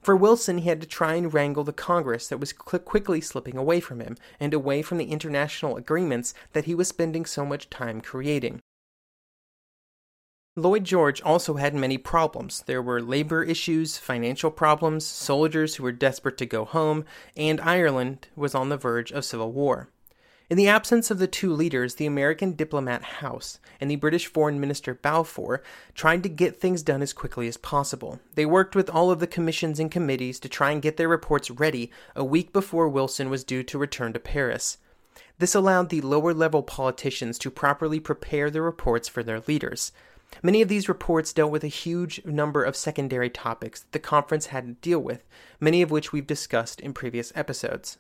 For 0.01 0.17
Wilson, 0.17 0.59
he 0.59 0.69
had 0.69 0.81
to 0.81 0.87
try 0.87 1.15
and 1.15 1.33
wrangle 1.33 1.65
the 1.65 1.73
Congress 1.73 2.29
that 2.29 2.39
was 2.39 2.51
cl- 2.51 2.81
quickly 2.81 3.21
slipping 3.21 3.57
away 3.57 3.81
from 3.81 4.01
him 4.01 4.17
and 4.39 4.55
away 4.55 4.83
from 4.83 4.99
the 4.99 5.11
international 5.11 5.77
agreements 5.77 6.35
that 6.53 6.65
he 6.65 6.75
was 6.75 6.89
spending 6.89 7.25
so 7.25 7.45
much 7.45 7.71
time 7.71 8.01
creating. 8.01 8.61
Lloyd 10.57 10.85
George 10.85 11.23
also 11.23 11.55
had 11.55 11.75
many 11.75 11.97
problems. 11.97 12.65
There 12.67 12.83
were 12.83 13.01
labor 13.01 13.43
issues, 13.43 13.99
financial 13.99 14.51
problems, 14.51 15.07
soldiers 15.07 15.77
who 15.77 15.85
were 15.85 15.93
desperate 15.93 16.37
to 16.39 16.47
go 16.47 16.65
home, 16.65 17.05
and 17.37 17.61
Ireland 17.61 18.29
was 18.35 18.55
on 18.55 18.69
the 18.69 18.77
verge 18.77 19.13
of 19.13 19.25
civil 19.25 19.53
war. 19.53 19.89
In 20.51 20.57
the 20.57 20.67
absence 20.67 21.13
of 21.13 21.21
the 21.21 21.29
two 21.29 21.53
leaders, 21.53 21.95
the 21.95 22.07
American 22.07 22.55
diplomat 22.55 23.05
House 23.05 23.61
and 23.81 23.89
the 23.89 23.95
British 23.95 24.27
Foreign 24.27 24.59
Minister 24.59 24.95
Balfour 24.95 25.63
tried 25.95 26.25
to 26.25 26.29
get 26.29 26.57
things 26.61 26.83
done 26.83 27.03
as 27.03 27.13
quickly 27.13 27.47
as 27.47 27.57
possible. 27.57 28.19
They 28.35 28.45
worked 28.45 28.75
with 28.75 28.91
all 28.91 29.13
of 29.13 29.21
the 29.21 29.29
commissions 29.29 29.79
and 29.79 29.93
committees 29.93 30.41
to 30.41 30.49
try 30.49 30.73
and 30.73 30.83
get 30.83 30.97
their 30.97 31.07
reports 31.07 31.53
ready 31.53 31.93
a 32.17 32.25
week 32.25 32.53
before 32.53 32.89
Wilson 32.89 33.31
was 33.31 33.45
due 33.45 33.63
to 33.63 33.79
return 33.79 34.13
to 34.13 34.19
Paris. 34.19 34.79
This 35.39 35.55
allowed 35.55 35.89
the 35.89 36.01
lower 36.01 36.35
level 36.35 36.65
politicians 36.65 37.39
to 37.39 37.51
properly 37.53 38.01
prepare 38.01 38.51
their 38.51 38.63
reports 38.63 39.09
for 39.09 39.23
their 39.23 39.45
leaders. 39.47 39.93
Many 40.43 40.63
of 40.63 40.69
these 40.69 40.89
reports 40.89 41.33
dealt 41.33 41.53
with 41.53 41.63
a 41.63 41.69
huge 41.69 42.25
number 42.25 42.65
of 42.65 42.75
secondary 42.75 43.31
topics 43.31 43.83
that 43.83 43.93
the 43.93 44.01
conference 44.01 44.47
had 44.47 44.67
to 44.67 44.73
deal 44.73 44.99
with, 44.99 45.23
many 45.61 45.81
of 45.81 45.93
which 45.93 46.13
we've 46.13 46.27
discussed 46.27 46.81
in 46.81 46.93
previous 46.93 47.33
episodes. 47.37 47.99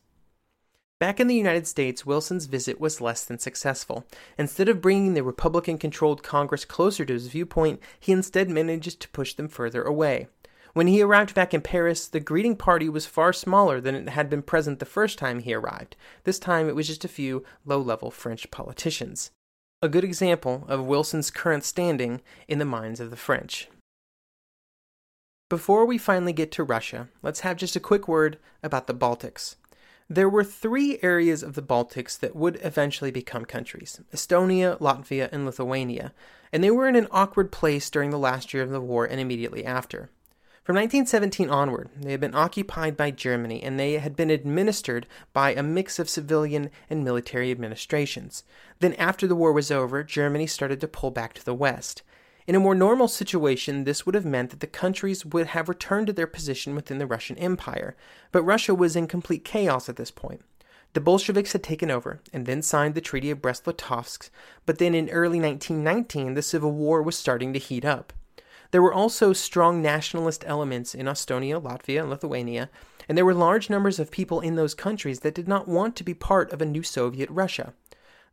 Back 1.00 1.18
in 1.18 1.28
the 1.28 1.34
United 1.34 1.66
States, 1.66 2.04
Wilson's 2.04 2.44
visit 2.44 2.78
was 2.78 3.00
less 3.00 3.24
than 3.24 3.38
successful. 3.38 4.06
Instead 4.36 4.68
of 4.68 4.82
bringing 4.82 5.14
the 5.14 5.22
Republican 5.22 5.78
controlled 5.78 6.22
Congress 6.22 6.66
closer 6.66 7.06
to 7.06 7.14
his 7.14 7.28
viewpoint, 7.28 7.80
he 7.98 8.12
instead 8.12 8.50
managed 8.50 9.00
to 9.00 9.08
push 9.08 9.32
them 9.32 9.48
further 9.48 9.82
away. 9.82 10.28
When 10.74 10.88
he 10.88 11.00
arrived 11.00 11.34
back 11.34 11.54
in 11.54 11.62
Paris, 11.62 12.06
the 12.06 12.20
greeting 12.20 12.54
party 12.54 12.90
was 12.90 13.06
far 13.06 13.32
smaller 13.32 13.80
than 13.80 13.94
it 13.94 14.10
had 14.10 14.28
been 14.28 14.42
present 14.42 14.78
the 14.78 14.84
first 14.84 15.18
time 15.18 15.38
he 15.38 15.54
arrived. 15.54 15.96
This 16.24 16.38
time 16.38 16.68
it 16.68 16.76
was 16.76 16.86
just 16.86 17.04
a 17.04 17.08
few 17.08 17.44
low 17.64 17.80
level 17.80 18.10
French 18.10 18.50
politicians. 18.50 19.30
A 19.80 19.88
good 19.88 20.04
example 20.04 20.66
of 20.68 20.84
Wilson's 20.84 21.30
current 21.30 21.64
standing 21.64 22.20
in 22.46 22.58
the 22.58 22.66
minds 22.66 23.00
of 23.00 23.08
the 23.08 23.16
French. 23.16 23.70
Before 25.48 25.86
we 25.86 25.96
finally 25.96 26.34
get 26.34 26.52
to 26.52 26.62
Russia, 26.62 27.08
let's 27.22 27.40
have 27.40 27.56
just 27.56 27.74
a 27.74 27.80
quick 27.80 28.06
word 28.06 28.38
about 28.62 28.86
the 28.86 28.94
Baltics. 28.94 29.56
There 30.12 30.28
were 30.28 30.42
three 30.42 30.98
areas 31.02 31.44
of 31.44 31.54
the 31.54 31.62
Baltics 31.62 32.18
that 32.18 32.34
would 32.34 32.58
eventually 32.64 33.12
become 33.12 33.44
countries 33.44 34.00
Estonia, 34.12 34.76
Latvia, 34.80 35.28
and 35.30 35.46
Lithuania, 35.46 36.12
and 36.52 36.64
they 36.64 36.70
were 36.72 36.88
in 36.88 36.96
an 36.96 37.06
awkward 37.12 37.52
place 37.52 37.88
during 37.88 38.10
the 38.10 38.18
last 38.18 38.52
year 38.52 38.64
of 38.64 38.70
the 38.70 38.80
war 38.80 39.04
and 39.04 39.20
immediately 39.20 39.64
after. 39.64 40.10
From 40.64 40.74
1917 40.74 41.48
onward, 41.48 41.90
they 41.96 42.10
had 42.10 42.20
been 42.20 42.34
occupied 42.34 42.96
by 42.96 43.12
Germany 43.12 43.62
and 43.62 43.78
they 43.78 43.98
had 43.98 44.16
been 44.16 44.30
administered 44.30 45.06
by 45.32 45.54
a 45.54 45.62
mix 45.62 46.00
of 46.00 46.10
civilian 46.10 46.70
and 46.90 47.04
military 47.04 47.52
administrations. 47.52 48.42
Then, 48.80 48.94
after 48.94 49.28
the 49.28 49.36
war 49.36 49.52
was 49.52 49.70
over, 49.70 50.02
Germany 50.02 50.48
started 50.48 50.80
to 50.80 50.88
pull 50.88 51.12
back 51.12 51.34
to 51.34 51.44
the 51.44 51.54
west. 51.54 52.02
In 52.50 52.56
a 52.56 52.58
more 52.58 52.74
normal 52.74 53.06
situation, 53.06 53.84
this 53.84 54.04
would 54.04 54.16
have 54.16 54.24
meant 54.24 54.50
that 54.50 54.58
the 54.58 54.66
countries 54.66 55.24
would 55.24 55.46
have 55.46 55.68
returned 55.68 56.08
to 56.08 56.12
their 56.12 56.26
position 56.26 56.74
within 56.74 56.98
the 56.98 57.06
Russian 57.06 57.38
Empire, 57.38 57.94
but 58.32 58.42
Russia 58.42 58.74
was 58.74 58.96
in 58.96 59.06
complete 59.06 59.44
chaos 59.44 59.88
at 59.88 59.94
this 59.94 60.10
point. 60.10 60.42
The 60.94 61.00
Bolsheviks 61.00 61.52
had 61.52 61.62
taken 61.62 61.92
over 61.92 62.18
and 62.32 62.46
then 62.46 62.60
signed 62.62 62.96
the 62.96 63.00
Treaty 63.00 63.30
of 63.30 63.40
Brest 63.40 63.66
Litovsk, 63.66 64.30
but 64.66 64.78
then 64.78 64.96
in 64.96 65.10
early 65.10 65.38
1919, 65.38 66.34
the 66.34 66.42
Civil 66.42 66.72
War 66.72 67.04
was 67.04 67.16
starting 67.16 67.52
to 67.52 67.60
heat 67.60 67.84
up. 67.84 68.12
There 68.72 68.82
were 68.82 68.92
also 68.92 69.32
strong 69.32 69.80
nationalist 69.80 70.42
elements 70.44 70.92
in 70.92 71.06
Estonia, 71.06 71.62
Latvia, 71.62 72.00
and 72.00 72.10
Lithuania, 72.10 72.68
and 73.08 73.16
there 73.16 73.24
were 73.24 73.32
large 73.32 73.70
numbers 73.70 74.00
of 74.00 74.10
people 74.10 74.40
in 74.40 74.56
those 74.56 74.74
countries 74.74 75.20
that 75.20 75.36
did 75.36 75.46
not 75.46 75.68
want 75.68 75.94
to 75.94 76.02
be 76.02 76.14
part 76.14 76.52
of 76.52 76.60
a 76.60 76.66
new 76.66 76.82
Soviet 76.82 77.30
Russia. 77.30 77.74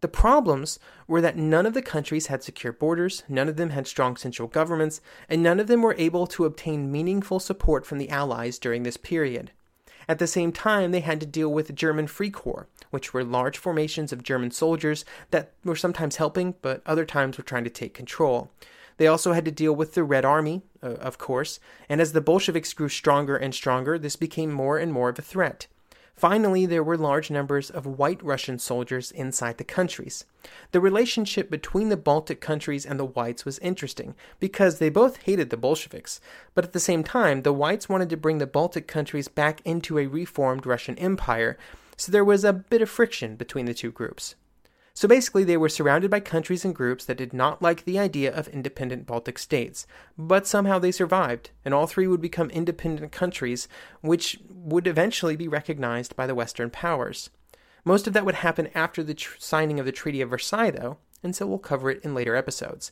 The 0.01 0.07
problems 0.07 0.77
were 1.07 1.21
that 1.21 1.37
none 1.37 1.65
of 1.65 1.73
the 1.73 1.81
countries 1.81 2.27
had 2.27 2.43
secure 2.43 2.71
borders, 2.71 3.23
none 3.27 3.49
of 3.49 3.57
them 3.57 3.71
had 3.71 3.87
strong 3.87 4.15
central 4.15 4.47
governments, 4.47 5.01
and 5.27 5.41
none 5.41 5.59
of 5.59 5.65
them 5.67 5.81
were 5.81 5.95
able 5.97 6.27
to 6.27 6.45
obtain 6.45 6.91
meaningful 6.91 7.39
support 7.39 7.83
from 7.85 7.97
the 7.97 8.09
Allies 8.09 8.59
during 8.59 8.83
this 8.83 8.97
period. 8.97 9.51
At 10.07 10.19
the 10.19 10.27
same 10.27 10.51
time, 10.51 10.91
they 10.91 10.99
had 10.99 11.19
to 11.21 11.25
deal 11.25 11.51
with 11.51 11.73
German 11.75 12.05
Free 12.05 12.29
Corps, 12.29 12.67
which 12.91 13.13
were 13.13 13.23
large 13.23 13.57
formations 13.57 14.13
of 14.13 14.23
German 14.23 14.51
soldiers 14.51 15.03
that 15.31 15.51
were 15.63 15.75
sometimes 15.75 16.17
helping, 16.17 16.53
but 16.61 16.81
other 16.85 17.03
times 17.03 17.37
were 17.37 17.43
trying 17.43 17.63
to 17.63 17.69
take 17.69 17.93
control. 17.93 18.51
They 18.97 19.07
also 19.07 19.33
had 19.33 19.45
to 19.45 19.51
deal 19.51 19.75
with 19.75 19.95
the 19.95 20.03
Red 20.03 20.25
Army, 20.25 20.61
uh, 20.81 20.93
of 20.93 21.17
course, 21.17 21.59
and 21.89 21.99
as 21.99 22.13
the 22.13 22.21
Bolsheviks 22.21 22.73
grew 22.73 22.89
stronger 22.89 23.35
and 23.35 23.53
stronger, 23.53 23.97
this 23.97 24.15
became 24.15 24.51
more 24.51 24.77
and 24.77 24.93
more 24.93 25.09
of 25.09 25.19
a 25.19 25.23
threat. 25.23 25.67
Finally, 26.17 26.65
there 26.65 26.83
were 26.83 26.97
large 26.97 27.29
numbers 27.29 27.69
of 27.69 27.85
white 27.85 28.21
Russian 28.23 28.57
soldiers 28.57 29.11
inside 29.11 29.59
the 29.59 29.63
countries. 29.63 30.25
The 30.71 30.81
relationship 30.81 31.51
between 31.51 31.89
the 31.89 31.95
Baltic 31.95 32.41
countries 32.41 32.87
and 32.87 32.99
the 32.99 33.05
whites 33.05 33.45
was 33.45 33.59
interesting 33.59 34.15
because 34.39 34.79
they 34.79 34.89
both 34.89 35.17
hated 35.17 35.51
the 35.51 35.57
Bolsheviks, 35.57 36.19
but 36.55 36.65
at 36.65 36.73
the 36.73 36.79
same 36.79 37.03
time, 37.03 37.43
the 37.43 37.53
whites 37.53 37.87
wanted 37.87 38.09
to 38.09 38.17
bring 38.17 38.39
the 38.39 38.47
Baltic 38.47 38.87
countries 38.87 39.27
back 39.27 39.61
into 39.63 39.99
a 39.99 40.07
reformed 40.07 40.65
Russian 40.65 40.97
empire, 40.97 41.55
so 41.97 42.11
there 42.11 42.25
was 42.25 42.43
a 42.43 42.51
bit 42.51 42.81
of 42.81 42.89
friction 42.89 43.35
between 43.35 43.65
the 43.65 43.75
two 43.75 43.91
groups. 43.91 44.33
So 44.97 45.07
basically, 45.07 45.43
they 45.43 45.57
were 45.57 45.69
surrounded 45.69 46.09
by 46.09 46.21
countries 46.21 46.65
and 46.65 46.73
groups 46.73 47.05
that 47.05 47.19
did 47.19 47.31
not 47.31 47.61
like 47.61 47.85
the 47.85 47.99
idea 47.99 48.33
of 48.33 48.47
independent 48.47 49.05
Baltic 49.05 49.37
states, 49.37 49.85
but 50.17 50.47
somehow 50.47 50.79
they 50.79 50.91
survived, 50.91 51.51
and 51.63 51.71
all 51.71 51.85
three 51.85 52.07
would 52.07 52.19
become 52.19 52.49
independent 52.49 53.11
countries, 53.11 53.67
which 54.01 54.39
would 54.49 54.87
eventually 54.87 55.35
be 55.35 55.47
recognized 55.47 56.15
by 56.15 56.25
the 56.25 56.33
Western 56.33 56.71
powers. 56.71 57.29
Most 57.85 58.07
of 58.07 58.13
that 58.13 58.25
would 58.25 58.41
happen 58.41 58.69
after 58.73 59.03
the 59.03 59.13
tr- 59.13 59.35
signing 59.37 59.79
of 59.79 59.85
the 59.85 59.91
Treaty 59.91 60.19
of 60.19 60.31
Versailles, 60.31 60.71
though, 60.71 60.97
and 61.21 61.35
so 61.35 61.45
we'll 61.45 61.59
cover 61.59 61.91
it 61.91 62.03
in 62.03 62.15
later 62.15 62.35
episodes. 62.35 62.91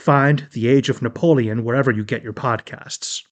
Find 0.00 0.48
The 0.52 0.66
Age 0.66 0.88
of 0.88 1.02
Napoleon 1.02 1.62
wherever 1.62 1.90
you 1.90 2.04
get 2.04 2.22
your 2.22 2.32
podcasts. 2.32 3.22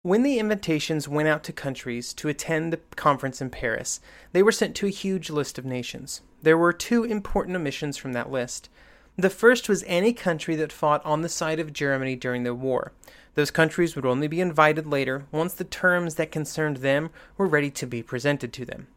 When 0.00 0.22
the 0.22 0.38
invitations 0.38 1.06
went 1.06 1.28
out 1.28 1.44
to 1.44 1.52
countries 1.52 2.14
to 2.14 2.28
attend 2.28 2.72
the 2.72 2.80
conference 2.96 3.42
in 3.42 3.50
Paris, 3.50 4.00
they 4.32 4.42
were 4.42 4.50
sent 4.50 4.74
to 4.76 4.86
a 4.86 4.90
huge 4.90 5.28
list 5.28 5.58
of 5.58 5.66
nations. 5.66 6.22
There 6.40 6.56
were 6.56 6.72
two 6.72 7.04
important 7.04 7.54
omissions 7.54 7.98
from 7.98 8.14
that 8.14 8.30
list. 8.30 8.70
The 9.16 9.28
first 9.28 9.68
was 9.68 9.84
any 9.86 10.14
country 10.14 10.56
that 10.56 10.72
fought 10.72 11.04
on 11.04 11.20
the 11.20 11.28
side 11.28 11.60
of 11.60 11.74
Germany 11.74 12.16
during 12.16 12.44
the 12.44 12.54
war. 12.54 12.92
Those 13.34 13.50
countries 13.50 13.96
would 13.96 14.06
only 14.06 14.28
be 14.28 14.40
invited 14.40 14.86
later 14.86 15.24
once 15.30 15.54
the 15.54 15.64
terms 15.64 16.16
that 16.16 16.30
concerned 16.30 16.78
them 16.78 17.10
were 17.36 17.46
ready 17.46 17.70
to 17.70 17.86
be 17.86 18.02
presented 18.02 18.52
to 18.52 18.64
them. 18.64 18.88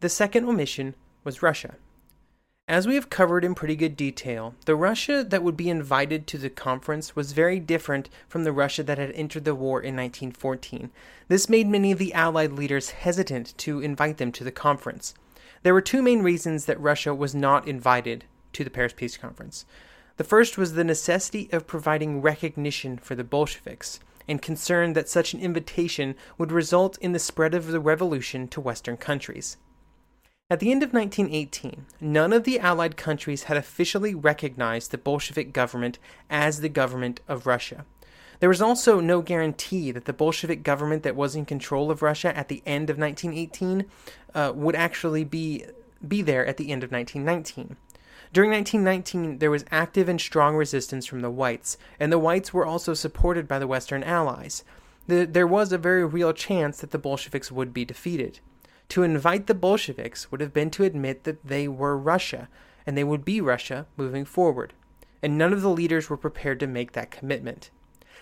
The 0.00 0.08
second 0.08 0.48
omission 0.48 0.94
was 1.22 1.42
Russia. 1.42 1.76
As 2.66 2.86
we 2.86 2.94
have 2.94 3.10
covered 3.10 3.44
in 3.44 3.54
pretty 3.54 3.76
good 3.76 3.94
detail, 3.94 4.54
the 4.64 4.74
Russia 4.74 5.22
that 5.22 5.42
would 5.42 5.56
be 5.56 5.68
invited 5.68 6.26
to 6.26 6.38
the 6.38 6.48
conference 6.48 7.14
was 7.14 7.32
very 7.32 7.60
different 7.60 8.08
from 8.26 8.44
the 8.44 8.52
Russia 8.52 8.82
that 8.84 8.96
had 8.96 9.12
entered 9.12 9.44
the 9.44 9.54
war 9.54 9.82
in 9.82 9.94
1914. 9.94 10.90
This 11.28 11.50
made 11.50 11.68
many 11.68 11.92
of 11.92 11.98
the 11.98 12.14
Allied 12.14 12.52
leaders 12.52 12.90
hesitant 12.90 13.52
to 13.58 13.80
invite 13.80 14.16
them 14.16 14.32
to 14.32 14.44
the 14.44 14.50
conference. 14.50 15.12
There 15.62 15.74
were 15.74 15.82
two 15.82 16.00
main 16.00 16.22
reasons 16.22 16.64
that 16.64 16.80
Russia 16.80 17.14
was 17.14 17.34
not 17.34 17.68
invited 17.68 18.24
to 18.54 18.64
the 18.64 18.70
Paris 18.70 18.94
Peace 18.94 19.18
Conference. 19.18 19.66
The 20.16 20.24
first 20.24 20.56
was 20.56 20.74
the 20.74 20.84
necessity 20.84 21.48
of 21.52 21.66
providing 21.66 22.22
recognition 22.22 22.98
for 22.98 23.14
the 23.14 23.24
Bolsheviks, 23.24 23.98
and 24.28 24.40
concern 24.40 24.92
that 24.92 25.08
such 25.08 25.34
an 25.34 25.40
invitation 25.40 26.14
would 26.38 26.52
result 26.52 26.96
in 26.98 27.12
the 27.12 27.18
spread 27.18 27.54
of 27.54 27.66
the 27.66 27.80
revolution 27.80 28.48
to 28.48 28.60
Western 28.60 28.96
countries. 28.96 29.56
At 30.50 30.60
the 30.60 30.70
end 30.70 30.82
of 30.82 30.92
1918, 30.92 31.86
none 32.00 32.32
of 32.32 32.44
the 32.44 32.60
Allied 32.60 32.96
countries 32.96 33.44
had 33.44 33.56
officially 33.56 34.14
recognized 34.14 34.90
the 34.90 34.98
Bolshevik 34.98 35.52
government 35.52 35.98
as 36.30 36.60
the 36.60 36.68
government 36.68 37.20
of 37.26 37.46
Russia. 37.46 37.84
There 38.40 38.48
was 38.48 38.62
also 38.62 39.00
no 39.00 39.22
guarantee 39.22 39.90
that 39.90 40.04
the 40.04 40.12
Bolshevik 40.12 40.62
government 40.62 41.02
that 41.02 41.16
was 41.16 41.34
in 41.34 41.44
control 41.44 41.90
of 41.90 42.02
Russia 42.02 42.36
at 42.36 42.48
the 42.48 42.62
end 42.66 42.90
of 42.90 42.98
1918 42.98 43.86
uh, 44.34 44.52
would 44.54 44.76
actually 44.76 45.24
be, 45.24 45.64
be 46.06 46.20
there 46.20 46.44
at 46.44 46.56
the 46.56 46.70
end 46.70 46.84
of 46.84 46.92
1919. 46.92 47.76
During 48.34 48.50
1919, 48.50 49.38
there 49.38 49.52
was 49.52 49.64
active 49.70 50.08
and 50.08 50.20
strong 50.20 50.56
resistance 50.56 51.06
from 51.06 51.20
the 51.20 51.30
whites, 51.30 51.78
and 52.00 52.10
the 52.10 52.18
whites 52.18 52.52
were 52.52 52.66
also 52.66 52.92
supported 52.92 53.46
by 53.46 53.60
the 53.60 53.68
Western 53.68 54.02
Allies. 54.02 54.64
The, 55.06 55.24
there 55.24 55.46
was 55.46 55.70
a 55.70 55.78
very 55.78 56.04
real 56.04 56.32
chance 56.32 56.80
that 56.80 56.90
the 56.90 56.98
Bolsheviks 56.98 57.52
would 57.52 57.72
be 57.72 57.84
defeated. 57.84 58.40
To 58.88 59.04
invite 59.04 59.46
the 59.46 59.54
Bolsheviks 59.54 60.32
would 60.32 60.40
have 60.40 60.52
been 60.52 60.72
to 60.72 60.82
admit 60.82 61.22
that 61.22 61.46
they 61.46 61.68
were 61.68 61.96
Russia, 61.96 62.48
and 62.84 62.98
they 62.98 63.04
would 63.04 63.24
be 63.24 63.40
Russia 63.40 63.86
moving 63.96 64.24
forward. 64.24 64.72
And 65.22 65.38
none 65.38 65.52
of 65.52 65.62
the 65.62 65.70
leaders 65.70 66.10
were 66.10 66.16
prepared 66.16 66.58
to 66.58 66.66
make 66.66 66.90
that 66.90 67.12
commitment. 67.12 67.70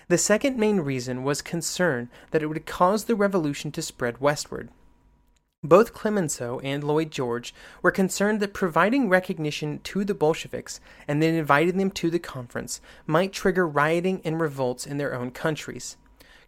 The 0.08 0.18
second 0.18 0.58
main 0.58 0.80
reason 0.80 1.24
was 1.24 1.40
concern 1.40 2.10
that 2.32 2.42
it 2.42 2.48
would 2.48 2.66
cause 2.66 3.04
the 3.04 3.16
revolution 3.16 3.72
to 3.72 3.80
spread 3.80 4.20
westward. 4.20 4.68
Both 5.64 5.92
Clemenceau 5.92 6.58
and 6.64 6.82
Lloyd 6.82 7.12
George 7.12 7.54
were 7.82 7.92
concerned 7.92 8.40
that 8.40 8.52
providing 8.52 9.08
recognition 9.08 9.78
to 9.84 10.04
the 10.04 10.14
Bolsheviks 10.14 10.80
and 11.06 11.22
then 11.22 11.36
inviting 11.36 11.78
them 11.78 11.92
to 11.92 12.10
the 12.10 12.18
conference 12.18 12.80
might 13.06 13.32
trigger 13.32 13.66
rioting 13.66 14.20
and 14.24 14.40
revolts 14.40 14.86
in 14.86 14.98
their 14.98 15.14
own 15.14 15.30
countries. 15.30 15.96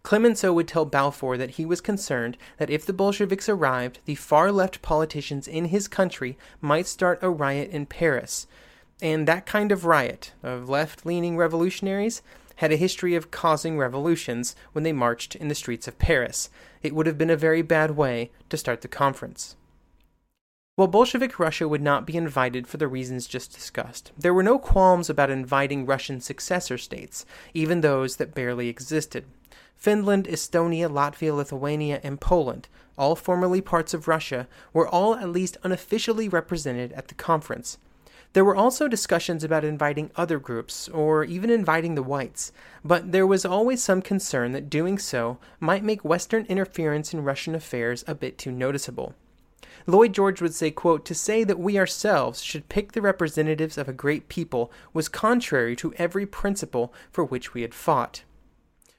Clemenceau 0.03 0.51
would 0.51 0.67
tell 0.67 0.83
Balfour 0.83 1.37
that 1.37 1.51
he 1.51 1.65
was 1.65 1.79
concerned 1.79 2.37
that 2.57 2.69
if 2.69 2.85
the 2.85 2.93
Bolsheviks 2.93 3.47
arrived, 3.47 3.99
the 4.03 4.15
far 4.15 4.51
left 4.51 4.81
politicians 4.81 5.47
in 5.47 5.65
his 5.65 5.87
country 5.87 6.37
might 6.59 6.85
start 6.85 7.19
a 7.23 7.29
riot 7.29 7.71
in 7.71 7.85
Paris. 7.85 8.47
And 9.01 9.27
that 9.27 9.45
kind 9.45 9.71
of 9.71 9.85
riot, 9.85 10.33
of 10.43 10.67
left 10.67 11.05
leaning 11.05 11.37
revolutionaries, 11.37 12.21
had 12.57 12.71
a 12.71 12.77
history 12.77 13.15
of 13.15 13.31
causing 13.31 13.77
revolutions 13.77 14.55
when 14.71 14.83
they 14.83 14.93
marched 14.93 15.35
in 15.35 15.47
the 15.47 15.55
streets 15.55 15.87
of 15.87 15.97
Paris. 15.97 16.49
It 16.81 16.93
would 16.93 17.05
have 17.05 17.17
been 17.17 17.29
a 17.29 17.37
very 17.37 17.61
bad 17.61 17.91
way 17.91 18.31
to 18.49 18.57
start 18.57 18.81
the 18.81 18.87
conference. 18.87 19.55
While 20.75 20.89
Bolshevik 20.89 21.39
Russia 21.39 21.69
would 21.69 21.81
not 21.81 22.05
be 22.05 22.17
invited 22.17 22.67
for 22.67 22.75
the 22.75 22.87
reasons 22.87 23.27
just 23.27 23.53
discussed, 23.53 24.11
there 24.17 24.33
were 24.33 24.43
no 24.43 24.59
qualms 24.59 25.09
about 25.09 25.29
inviting 25.29 25.85
Russian 25.85 26.19
successor 26.19 26.77
states, 26.77 27.25
even 27.53 27.79
those 27.79 28.17
that 28.17 28.35
barely 28.35 28.67
existed. 28.67 29.23
Finland, 29.77 30.25
Estonia, 30.25 30.89
Latvia, 30.89 31.33
Lithuania, 31.33 32.01
and 32.03 32.19
Poland, 32.19 32.67
all 32.97 33.15
formerly 33.15 33.61
parts 33.61 33.93
of 33.93 34.09
Russia, 34.09 34.47
were 34.73 34.87
all 34.87 35.15
at 35.15 35.29
least 35.29 35.57
unofficially 35.63 36.27
represented 36.27 36.91
at 36.93 37.07
the 37.07 37.15
conference. 37.15 37.77
There 38.35 38.43
were 38.43 38.57
also 38.57 38.89
discussions 38.89 39.45
about 39.45 39.63
inviting 39.63 40.11
other 40.17 40.39
groups, 40.39 40.89
or 40.89 41.23
even 41.23 41.49
inviting 41.49 41.95
the 41.95 42.03
whites, 42.03 42.51
but 42.83 43.13
there 43.13 43.25
was 43.25 43.45
always 43.45 43.81
some 43.81 44.01
concern 44.01 44.51
that 44.51 44.69
doing 44.69 44.97
so 44.97 45.37
might 45.61 45.85
make 45.85 46.03
Western 46.03 46.43
interference 46.47 47.13
in 47.13 47.23
Russian 47.23 47.55
affairs 47.55 48.03
a 48.09 48.13
bit 48.13 48.37
too 48.37 48.51
noticeable. 48.51 49.15
Lloyd 49.87 50.11
George 50.11 50.41
would 50.41 50.53
say, 50.53 50.69
quote, 50.69 51.05
To 51.05 51.15
say 51.15 51.45
that 51.45 51.59
we 51.59 51.79
ourselves 51.79 52.43
should 52.43 52.67
pick 52.67 52.91
the 52.91 53.01
representatives 53.01 53.77
of 53.77 53.87
a 53.87 53.93
great 53.93 54.27
people 54.27 54.69
was 54.91 55.07
contrary 55.07 55.73
to 55.77 55.93
every 55.93 56.25
principle 56.25 56.93
for 57.13 57.23
which 57.23 57.53
we 57.53 57.61
had 57.61 57.73
fought. 57.73 58.23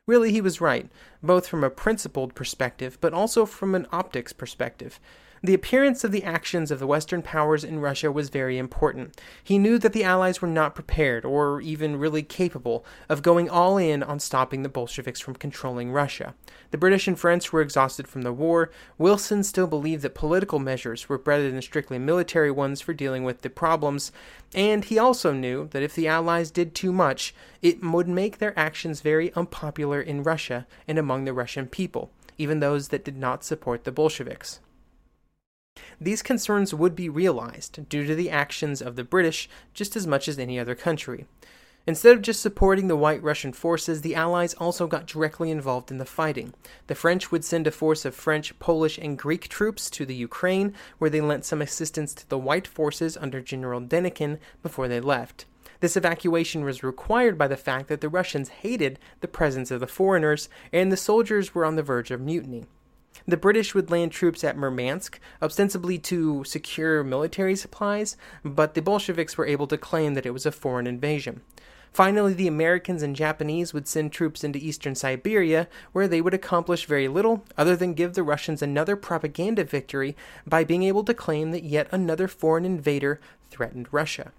Really, 0.06 0.32
he 0.32 0.40
was 0.40 0.62
right, 0.62 0.88
both 1.22 1.46
from 1.46 1.62
a 1.62 1.68
principled 1.68 2.34
perspective, 2.34 2.96
but 3.02 3.12
also 3.12 3.44
from 3.44 3.74
an 3.74 3.86
optics 3.92 4.32
perspective. 4.32 4.98
The 5.42 5.54
appearance 5.54 6.02
of 6.02 6.12
the 6.12 6.24
actions 6.24 6.70
of 6.70 6.78
the 6.78 6.86
Western 6.86 7.20
powers 7.20 7.62
in 7.62 7.78
Russia 7.78 8.10
was 8.10 8.30
very 8.30 8.56
important. 8.56 9.20
He 9.44 9.58
knew 9.58 9.78
that 9.78 9.92
the 9.92 10.02
Allies 10.02 10.40
were 10.40 10.48
not 10.48 10.74
prepared, 10.74 11.26
or 11.26 11.60
even 11.60 11.98
really 11.98 12.22
capable, 12.22 12.86
of 13.08 13.22
going 13.22 13.50
all 13.50 13.76
in 13.76 14.02
on 14.02 14.18
stopping 14.18 14.62
the 14.62 14.70
Bolsheviks 14.70 15.20
from 15.20 15.34
controlling 15.34 15.92
Russia. 15.92 16.34
The 16.70 16.78
British 16.78 17.06
and 17.06 17.18
French 17.18 17.52
were 17.52 17.60
exhausted 17.60 18.08
from 18.08 18.22
the 18.22 18.32
war. 18.32 18.70
Wilson 18.96 19.44
still 19.44 19.66
believed 19.66 20.02
that 20.02 20.14
political 20.14 20.58
measures 20.58 21.08
were 21.08 21.18
better 21.18 21.50
than 21.50 21.60
strictly 21.60 21.98
military 21.98 22.50
ones 22.50 22.80
for 22.80 22.94
dealing 22.94 23.22
with 23.22 23.42
the 23.42 23.50
problems, 23.50 24.12
and 24.54 24.86
he 24.86 24.98
also 24.98 25.32
knew 25.32 25.68
that 25.72 25.82
if 25.82 25.94
the 25.94 26.08
Allies 26.08 26.50
did 26.50 26.74
too 26.74 26.92
much, 26.92 27.34
it 27.60 27.84
would 27.84 28.08
make 28.08 28.38
their 28.38 28.58
actions 28.58 29.02
very 29.02 29.32
unpopular 29.34 30.00
in 30.00 30.22
Russia 30.22 30.66
and 30.88 30.98
among 30.98 31.24
the 31.24 31.34
Russian 31.34 31.66
people, 31.66 32.10
even 32.38 32.60
those 32.60 32.88
that 32.88 33.04
did 33.04 33.18
not 33.18 33.44
support 33.44 33.84
the 33.84 33.92
Bolsheviks. 33.92 34.60
These 36.00 36.22
concerns 36.22 36.74
would 36.74 36.94
be 36.94 37.08
realized 37.08 37.88
due 37.88 38.04
to 38.06 38.14
the 38.14 38.30
actions 38.30 38.82
of 38.82 38.96
the 38.96 39.04
British 39.04 39.48
just 39.74 39.96
as 39.96 40.06
much 40.06 40.28
as 40.28 40.38
any 40.38 40.58
other 40.58 40.74
country. 40.74 41.26
Instead 41.88 42.16
of 42.16 42.22
just 42.22 42.42
supporting 42.42 42.88
the 42.88 42.96
White 42.96 43.22
Russian 43.22 43.52
forces, 43.52 44.00
the 44.00 44.16
Allies 44.16 44.54
also 44.54 44.88
got 44.88 45.06
directly 45.06 45.52
involved 45.52 45.92
in 45.92 45.98
the 45.98 46.04
fighting. 46.04 46.52
The 46.88 46.96
French 46.96 47.30
would 47.30 47.44
send 47.44 47.68
a 47.68 47.70
force 47.70 48.04
of 48.04 48.14
French, 48.14 48.58
Polish, 48.58 48.98
and 48.98 49.16
Greek 49.16 49.48
troops 49.48 49.88
to 49.90 50.04
the 50.04 50.14
Ukraine, 50.14 50.74
where 50.98 51.10
they 51.10 51.20
lent 51.20 51.44
some 51.44 51.62
assistance 51.62 52.12
to 52.14 52.28
the 52.28 52.38
White 52.38 52.66
forces 52.66 53.16
under 53.16 53.40
General 53.40 53.80
Denikin 53.80 54.38
before 54.64 54.88
they 54.88 55.00
left. 55.00 55.44
This 55.78 55.96
evacuation 55.96 56.64
was 56.64 56.82
required 56.82 57.38
by 57.38 57.46
the 57.46 57.56
fact 57.56 57.88
that 57.88 58.00
the 58.00 58.08
Russians 58.08 58.48
hated 58.48 58.98
the 59.20 59.28
presence 59.28 59.70
of 59.70 59.78
the 59.78 59.86
foreigners, 59.86 60.48
and 60.72 60.90
the 60.90 60.96
soldiers 60.96 61.54
were 61.54 61.64
on 61.64 61.76
the 61.76 61.82
verge 61.84 62.10
of 62.10 62.20
mutiny. 62.20 62.64
The 63.26 63.36
British 63.36 63.74
would 63.74 63.90
land 63.90 64.12
troops 64.12 64.44
at 64.44 64.56
Murmansk, 64.56 65.18
ostensibly 65.40 65.98
to 65.98 66.44
secure 66.44 67.02
military 67.02 67.56
supplies, 67.56 68.16
but 68.44 68.74
the 68.74 68.82
Bolsheviks 68.82 69.36
were 69.36 69.46
able 69.46 69.66
to 69.68 69.78
claim 69.78 70.14
that 70.14 70.26
it 70.26 70.32
was 70.32 70.46
a 70.46 70.52
foreign 70.52 70.86
invasion. 70.86 71.42
Finally, 71.92 72.34
the 72.34 72.46
Americans 72.46 73.02
and 73.02 73.16
Japanese 73.16 73.72
would 73.72 73.88
send 73.88 74.12
troops 74.12 74.44
into 74.44 74.58
eastern 74.58 74.94
Siberia, 74.94 75.66
where 75.92 76.06
they 76.06 76.20
would 76.20 76.34
accomplish 76.34 76.84
very 76.84 77.08
little 77.08 77.42
other 77.56 77.74
than 77.74 77.94
give 77.94 78.12
the 78.12 78.22
Russians 78.22 78.60
another 78.60 78.96
propaganda 78.96 79.64
victory 79.64 80.14
by 80.46 80.62
being 80.62 80.82
able 80.82 81.04
to 81.04 81.14
claim 81.14 81.52
that 81.52 81.64
yet 81.64 81.88
another 81.90 82.28
foreign 82.28 82.66
invader 82.66 83.18
threatened 83.50 83.88
Russia. 83.92 84.32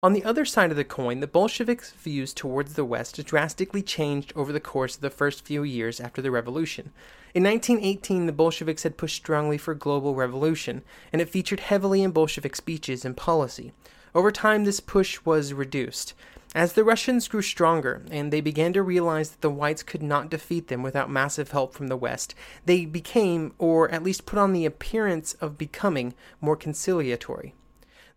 On 0.00 0.12
the 0.12 0.22
other 0.22 0.44
side 0.44 0.70
of 0.70 0.76
the 0.76 0.84
coin, 0.84 1.18
the 1.18 1.26
Bolsheviks' 1.26 1.90
views 1.90 2.32
towards 2.32 2.74
the 2.74 2.84
West 2.84 3.20
drastically 3.24 3.82
changed 3.82 4.32
over 4.36 4.52
the 4.52 4.60
course 4.60 4.94
of 4.94 5.00
the 5.00 5.10
first 5.10 5.44
few 5.44 5.64
years 5.64 5.98
after 5.98 6.22
the 6.22 6.30
revolution. 6.30 6.92
In 7.34 7.42
1918, 7.42 8.26
the 8.26 8.32
Bolsheviks 8.32 8.84
had 8.84 8.96
pushed 8.96 9.16
strongly 9.16 9.58
for 9.58 9.74
global 9.74 10.14
revolution, 10.14 10.82
and 11.12 11.20
it 11.20 11.28
featured 11.28 11.58
heavily 11.58 12.04
in 12.04 12.12
Bolshevik 12.12 12.54
speeches 12.54 13.04
and 13.04 13.16
policy. 13.16 13.72
Over 14.14 14.30
time, 14.30 14.62
this 14.62 14.78
push 14.78 15.18
was 15.24 15.52
reduced. 15.52 16.14
As 16.54 16.74
the 16.74 16.84
Russians 16.84 17.26
grew 17.26 17.42
stronger 17.42 18.02
and 18.08 18.32
they 18.32 18.40
began 18.40 18.72
to 18.74 18.84
realize 18.84 19.30
that 19.30 19.40
the 19.40 19.50
whites 19.50 19.82
could 19.82 20.02
not 20.02 20.30
defeat 20.30 20.68
them 20.68 20.84
without 20.84 21.10
massive 21.10 21.50
help 21.50 21.74
from 21.74 21.88
the 21.88 21.96
West, 21.96 22.36
they 22.66 22.84
became, 22.84 23.52
or 23.58 23.90
at 23.90 24.04
least 24.04 24.26
put 24.26 24.38
on 24.38 24.52
the 24.52 24.64
appearance 24.64 25.34
of 25.40 25.58
becoming, 25.58 26.14
more 26.40 26.56
conciliatory. 26.56 27.52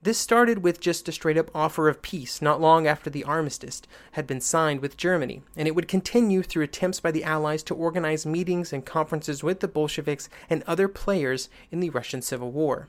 This 0.03 0.17
started 0.17 0.63
with 0.63 0.79
just 0.79 1.07
a 1.07 1.11
straight 1.11 1.37
up 1.37 1.51
offer 1.53 1.87
of 1.87 2.01
peace 2.01 2.41
not 2.41 2.59
long 2.59 2.87
after 2.87 3.11
the 3.11 3.23
armistice 3.23 3.83
had 4.13 4.25
been 4.25 4.41
signed 4.41 4.81
with 4.81 4.97
Germany, 4.97 5.43
and 5.55 5.67
it 5.67 5.75
would 5.75 5.87
continue 5.87 6.41
through 6.41 6.63
attempts 6.63 6.99
by 6.99 7.11
the 7.11 7.23
Allies 7.23 7.61
to 7.63 7.75
organize 7.75 8.25
meetings 8.25 8.73
and 8.73 8.83
conferences 8.83 9.43
with 9.43 9.59
the 9.59 9.67
Bolsheviks 9.67 10.27
and 10.49 10.63
other 10.65 10.87
players 10.87 11.49
in 11.69 11.81
the 11.81 11.91
Russian 11.91 12.23
Civil 12.23 12.51
War. 12.51 12.87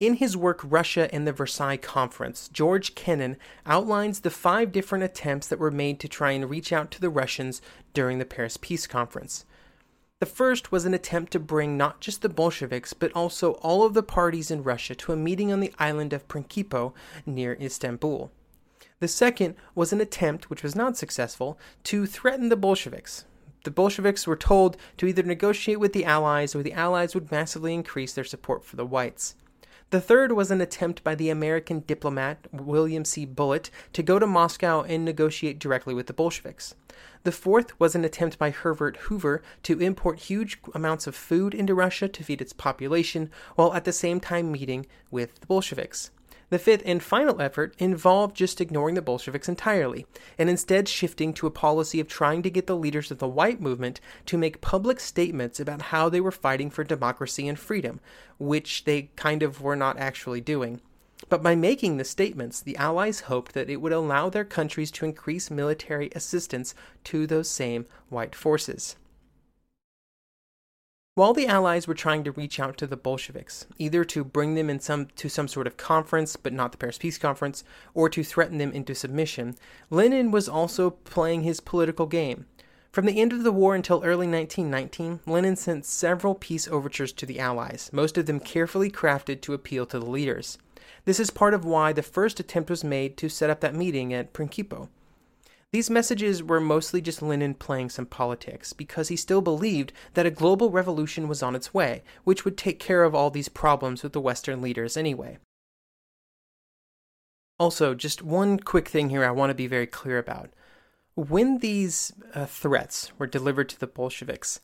In 0.00 0.14
his 0.14 0.36
work 0.36 0.60
Russia 0.62 1.08
and 1.10 1.26
the 1.26 1.32
Versailles 1.32 1.78
Conference, 1.78 2.50
George 2.52 2.94
Kennan 2.94 3.38
outlines 3.64 4.20
the 4.20 4.28
five 4.28 4.70
different 4.70 5.02
attempts 5.02 5.46
that 5.46 5.58
were 5.58 5.70
made 5.70 5.98
to 6.00 6.08
try 6.08 6.32
and 6.32 6.50
reach 6.50 6.74
out 6.74 6.90
to 6.90 7.00
the 7.00 7.08
Russians 7.08 7.62
during 7.94 8.18
the 8.18 8.26
Paris 8.26 8.58
Peace 8.58 8.86
Conference. 8.86 9.46
The 10.20 10.26
first 10.26 10.70
was 10.70 10.84
an 10.84 10.94
attempt 10.94 11.32
to 11.32 11.40
bring 11.40 11.76
not 11.76 12.00
just 12.00 12.22
the 12.22 12.28
Bolsheviks, 12.28 12.92
but 12.92 13.12
also 13.12 13.52
all 13.54 13.84
of 13.84 13.94
the 13.94 14.02
parties 14.02 14.50
in 14.50 14.62
Russia 14.62 14.94
to 14.94 15.12
a 15.12 15.16
meeting 15.16 15.52
on 15.52 15.60
the 15.60 15.74
island 15.78 16.12
of 16.12 16.28
Prinkipo 16.28 16.94
near 17.26 17.58
Istanbul. 17.60 18.30
The 19.00 19.08
second 19.08 19.56
was 19.74 19.92
an 19.92 20.00
attempt, 20.00 20.48
which 20.48 20.62
was 20.62 20.76
not 20.76 20.96
successful, 20.96 21.58
to 21.84 22.06
threaten 22.06 22.48
the 22.48 22.56
Bolsheviks. 22.56 23.24
The 23.64 23.70
Bolsheviks 23.70 24.26
were 24.26 24.36
told 24.36 24.76
to 24.98 25.06
either 25.06 25.22
negotiate 25.22 25.80
with 25.80 25.92
the 25.92 26.04
Allies 26.04 26.54
or 26.54 26.62
the 26.62 26.72
Allies 26.72 27.14
would 27.14 27.32
massively 27.32 27.74
increase 27.74 28.12
their 28.12 28.24
support 28.24 28.64
for 28.64 28.76
the 28.76 28.86
Whites. 28.86 29.34
The 29.94 30.00
third 30.00 30.32
was 30.32 30.50
an 30.50 30.60
attempt 30.60 31.04
by 31.04 31.14
the 31.14 31.30
American 31.30 31.84
diplomat 31.86 32.48
William 32.50 33.04
C. 33.04 33.24
Bullitt 33.24 33.70
to 33.92 34.02
go 34.02 34.18
to 34.18 34.26
Moscow 34.26 34.82
and 34.82 35.04
negotiate 35.04 35.60
directly 35.60 35.94
with 35.94 36.08
the 36.08 36.12
Bolsheviks. 36.12 36.74
The 37.22 37.30
fourth 37.30 37.78
was 37.78 37.94
an 37.94 38.04
attempt 38.04 38.36
by 38.36 38.50
Herbert 38.50 38.96
Hoover 39.02 39.40
to 39.62 39.80
import 39.80 40.18
huge 40.18 40.58
amounts 40.74 41.06
of 41.06 41.14
food 41.14 41.54
into 41.54 41.76
Russia 41.76 42.08
to 42.08 42.24
feed 42.24 42.40
its 42.40 42.52
population, 42.52 43.30
while 43.54 43.72
at 43.72 43.84
the 43.84 43.92
same 43.92 44.18
time 44.18 44.50
meeting 44.50 44.86
with 45.12 45.38
the 45.38 45.46
Bolsheviks. 45.46 46.10
The 46.50 46.58
fifth 46.58 46.82
and 46.84 47.02
final 47.02 47.40
effort 47.40 47.74
involved 47.78 48.36
just 48.36 48.60
ignoring 48.60 48.94
the 48.94 49.02
Bolsheviks 49.02 49.48
entirely, 49.48 50.06
and 50.38 50.50
instead 50.50 50.88
shifting 50.88 51.32
to 51.34 51.46
a 51.46 51.50
policy 51.50 52.00
of 52.00 52.08
trying 52.08 52.42
to 52.42 52.50
get 52.50 52.66
the 52.66 52.76
leaders 52.76 53.10
of 53.10 53.18
the 53.18 53.28
white 53.28 53.60
movement 53.60 54.00
to 54.26 54.38
make 54.38 54.60
public 54.60 55.00
statements 55.00 55.58
about 55.58 55.82
how 55.82 56.08
they 56.08 56.20
were 56.20 56.30
fighting 56.30 56.70
for 56.70 56.84
democracy 56.84 57.48
and 57.48 57.58
freedom, 57.58 58.00
which 58.38 58.84
they 58.84 59.10
kind 59.16 59.42
of 59.42 59.60
were 59.60 59.76
not 59.76 59.98
actually 59.98 60.40
doing. 60.40 60.80
But 61.28 61.42
by 61.42 61.54
making 61.54 61.96
the 61.96 62.04
statements, 62.04 62.60
the 62.60 62.76
Allies 62.76 63.20
hoped 63.20 63.54
that 63.54 63.70
it 63.70 63.80
would 63.80 63.92
allow 63.92 64.28
their 64.28 64.44
countries 64.44 64.90
to 64.92 65.06
increase 65.06 65.50
military 65.50 66.10
assistance 66.14 66.74
to 67.04 67.26
those 67.26 67.48
same 67.48 67.86
white 68.10 68.34
forces. 68.34 68.96
While 71.16 71.32
the 71.32 71.46
Allies 71.46 71.86
were 71.86 71.94
trying 71.94 72.24
to 72.24 72.32
reach 72.32 72.58
out 72.58 72.76
to 72.78 72.88
the 72.88 72.96
Bolsheviks, 72.96 73.68
either 73.78 74.02
to 74.02 74.24
bring 74.24 74.56
them 74.56 74.68
in 74.68 74.80
some 74.80 75.06
to 75.14 75.28
some 75.28 75.46
sort 75.46 75.68
of 75.68 75.76
conference, 75.76 76.34
but 76.34 76.52
not 76.52 76.72
the 76.72 76.78
Paris 76.78 76.98
Peace 76.98 77.18
Conference, 77.18 77.62
or 77.94 78.08
to 78.08 78.24
threaten 78.24 78.58
them 78.58 78.72
into 78.72 78.96
submission, 78.96 79.54
Lenin 79.90 80.32
was 80.32 80.48
also 80.48 80.90
playing 80.90 81.44
his 81.44 81.60
political 81.60 82.06
game. 82.06 82.46
From 82.90 83.06
the 83.06 83.20
end 83.20 83.32
of 83.32 83.44
the 83.44 83.52
war 83.52 83.76
until 83.76 84.02
early 84.02 84.26
1919, 84.26 85.20
Lenin 85.24 85.54
sent 85.54 85.86
several 85.86 86.34
peace 86.34 86.66
overtures 86.66 87.12
to 87.12 87.26
the 87.26 87.38
Allies, 87.38 87.90
most 87.92 88.18
of 88.18 88.26
them 88.26 88.40
carefully 88.40 88.90
crafted 88.90 89.40
to 89.42 89.54
appeal 89.54 89.86
to 89.86 90.00
the 90.00 90.06
leaders. 90.06 90.58
This 91.04 91.20
is 91.20 91.30
part 91.30 91.54
of 91.54 91.64
why 91.64 91.92
the 91.92 92.02
first 92.02 92.40
attempt 92.40 92.68
was 92.68 92.82
made 92.82 93.16
to 93.18 93.28
set 93.28 93.50
up 93.50 93.60
that 93.60 93.76
meeting 93.76 94.12
at 94.12 94.32
Prinkipo. 94.32 94.88
These 95.74 95.90
messages 95.90 96.40
were 96.40 96.60
mostly 96.60 97.00
just 97.00 97.20
Lenin 97.20 97.54
playing 97.54 97.90
some 97.90 98.06
politics, 98.06 98.72
because 98.72 99.08
he 99.08 99.16
still 99.16 99.40
believed 99.40 99.92
that 100.12 100.24
a 100.24 100.30
global 100.30 100.70
revolution 100.70 101.26
was 101.26 101.42
on 101.42 101.56
its 101.56 101.74
way, 101.74 102.04
which 102.22 102.44
would 102.44 102.56
take 102.56 102.78
care 102.78 103.02
of 103.02 103.12
all 103.12 103.28
these 103.28 103.48
problems 103.48 104.04
with 104.04 104.12
the 104.12 104.20
Western 104.20 104.62
leaders 104.62 104.96
anyway. 104.96 105.38
Also, 107.58 107.92
just 107.92 108.22
one 108.22 108.60
quick 108.60 108.86
thing 108.86 109.10
here 109.10 109.24
I 109.24 109.32
want 109.32 109.50
to 109.50 109.54
be 109.54 109.66
very 109.66 109.88
clear 109.88 110.16
about. 110.16 110.50
When 111.16 111.58
these 111.58 112.12
uh, 112.36 112.46
threats 112.46 113.10
were 113.18 113.26
delivered 113.26 113.68
to 113.70 113.80
the 113.80 113.88
Bolsheviks, 113.88 114.60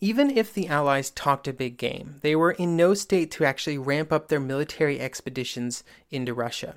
even 0.00 0.30
if 0.30 0.54
the 0.54 0.68
Allies 0.68 1.10
talked 1.10 1.46
a 1.46 1.52
big 1.52 1.76
game, 1.76 2.14
they 2.22 2.34
were 2.34 2.52
in 2.52 2.76
no 2.76 2.94
state 2.94 3.30
to 3.32 3.44
actually 3.44 3.76
ramp 3.76 4.10
up 4.10 4.28
their 4.28 4.40
military 4.40 5.00
expeditions 5.00 5.84
into 6.10 6.32
Russia. 6.32 6.76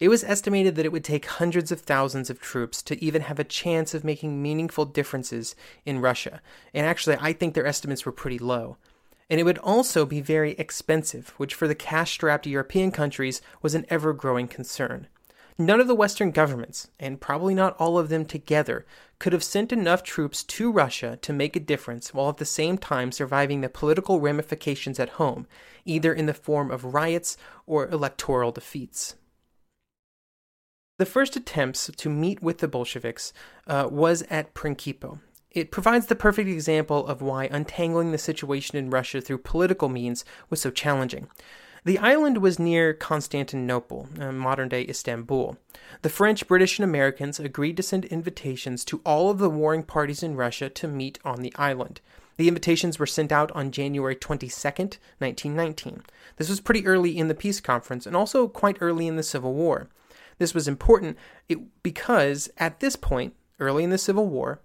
It 0.00 0.08
was 0.08 0.24
estimated 0.24 0.76
that 0.76 0.86
it 0.86 0.92
would 0.92 1.04
take 1.04 1.26
hundreds 1.26 1.70
of 1.70 1.82
thousands 1.82 2.30
of 2.30 2.40
troops 2.40 2.80
to 2.84 3.04
even 3.04 3.20
have 3.20 3.38
a 3.38 3.44
chance 3.44 3.92
of 3.92 4.02
making 4.02 4.40
meaningful 4.40 4.86
differences 4.86 5.54
in 5.84 6.00
Russia. 6.00 6.40
And 6.72 6.86
actually, 6.86 7.18
I 7.20 7.34
think 7.34 7.52
their 7.52 7.66
estimates 7.66 8.06
were 8.06 8.12
pretty 8.12 8.38
low. 8.38 8.78
And 9.28 9.38
it 9.38 9.44
would 9.44 9.58
also 9.58 10.06
be 10.06 10.22
very 10.22 10.52
expensive, 10.52 11.34
which 11.36 11.54
for 11.54 11.68
the 11.68 11.74
cash 11.74 12.12
strapped 12.12 12.46
European 12.46 12.92
countries 12.92 13.42
was 13.60 13.74
an 13.74 13.84
ever 13.90 14.14
growing 14.14 14.48
concern. 14.48 15.06
None 15.58 15.80
of 15.80 15.86
the 15.86 15.94
Western 15.94 16.30
governments, 16.30 16.88
and 16.98 17.20
probably 17.20 17.54
not 17.54 17.76
all 17.78 17.98
of 17.98 18.08
them 18.08 18.24
together, 18.24 18.86
could 19.18 19.34
have 19.34 19.44
sent 19.44 19.70
enough 19.70 20.02
troops 20.02 20.42
to 20.44 20.72
Russia 20.72 21.18
to 21.20 21.34
make 21.34 21.54
a 21.54 21.60
difference 21.60 22.14
while 22.14 22.30
at 22.30 22.38
the 22.38 22.46
same 22.46 22.78
time 22.78 23.12
surviving 23.12 23.60
the 23.60 23.68
political 23.68 24.18
ramifications 24.18 24.98
at 24.98 25.10
home, 25.10 25.46
either 25.84 26.14
in 26.14 26.24
the 26.24 26.32
form 26.32 26.70
of 26.70 26.94
riots 26.94 27.36
or 27.66 27.86
electoral 27.88 28.50
defeats. 28.50 29.16
The 31.00 31.06
first 31.06 31.34
attempts 31.34 31.90
to 31.96 32.10
meet 32.10 32.42
with 32.42 32.58
the 32.58 32.68
Bolsheviks 32.68 33.32
uh, 33.66 33.88
was 33.90 34.20
at 34.28 34.52
Prinkipo. 34.52 35.20
It 35.50 35.70
provides 35.70 36.08
the 36.08 36.14
perfect 36.14 36.50
example 36.50 37.06
of 37.06 37.22
why 37.22 37.46
untangling 37.46 38.12
the 38.12 38.18
situation 38.18 38.76
in 38.76 38.90
Russia 38.90 39.22
through 39.22 39.38
political 39.38 39.88
means 39.88 40.26
was 40.50 40.60
so 40.60 40.70
challenging. 40.70 41.28
The 41.86 41.96
island 41.96 42.42
was 42.42 42.58
near 42.58 42.92
Constantinople, 42.92 44.08
uh, 44.20 44.30
modern 44.32 44.68
day 44.68 44.84
Istanbul. 44.86 45.56
The 46.02 46.10
French, 46.10 46.46
British, 46.46 46.78
and 46.78 46.84
Americans 46.84 47.40
agreed 47.40 47.78
to 47.78 47.82
send 47.82 48.04
invitations 48.04 48.84
to 48.84 49.00
all 49.06 49.30
of 49.30 49.38
the 49.38 49.48
warring 49.48 49.84
parties 49.84 50.22
in 50.22 50.36
Russia 50.36 50.68
to 50.68 50.86
meet 50.86 51.18
on 51.24 51.40
the 51.40 51.54
island. 51.56 52.02
The 52.36 52.48
invitations 52.48 52.98
were 52.98 53.06
sent 53.06 53.32
out 53.32 53.50
on 53.52 53.70
January 53.70 54.16
22, 54.16 54.50
1919. 54.50 56.02
This 56.36 56.50
was 56.50 56.60
pretty 56.60 56.86
early 56.86 57.16
in 57.16 57.28
the 57.28 57.34
peace 57.34 57.62
conference 57.62 58.04
and 58.04 58.14
also 58.14 58.46
quite 58.48 58.76
early 58.82 59.06
in 59.06 59.16
the 59.16 59.22
Civil 59.22 59.54
War. 59.54 59.88
This 60.40 60.54
was 60.54 60.66
important 60.66 61.18
because 61.82 62.48
at 62.56 62.80
this 62.80 62.96
point, 62.96 63.34
early 63.60 63.84
in 63.84 63.90
the 63.90 63.98
Civil 63.98 64.26
War, 64.26 64.62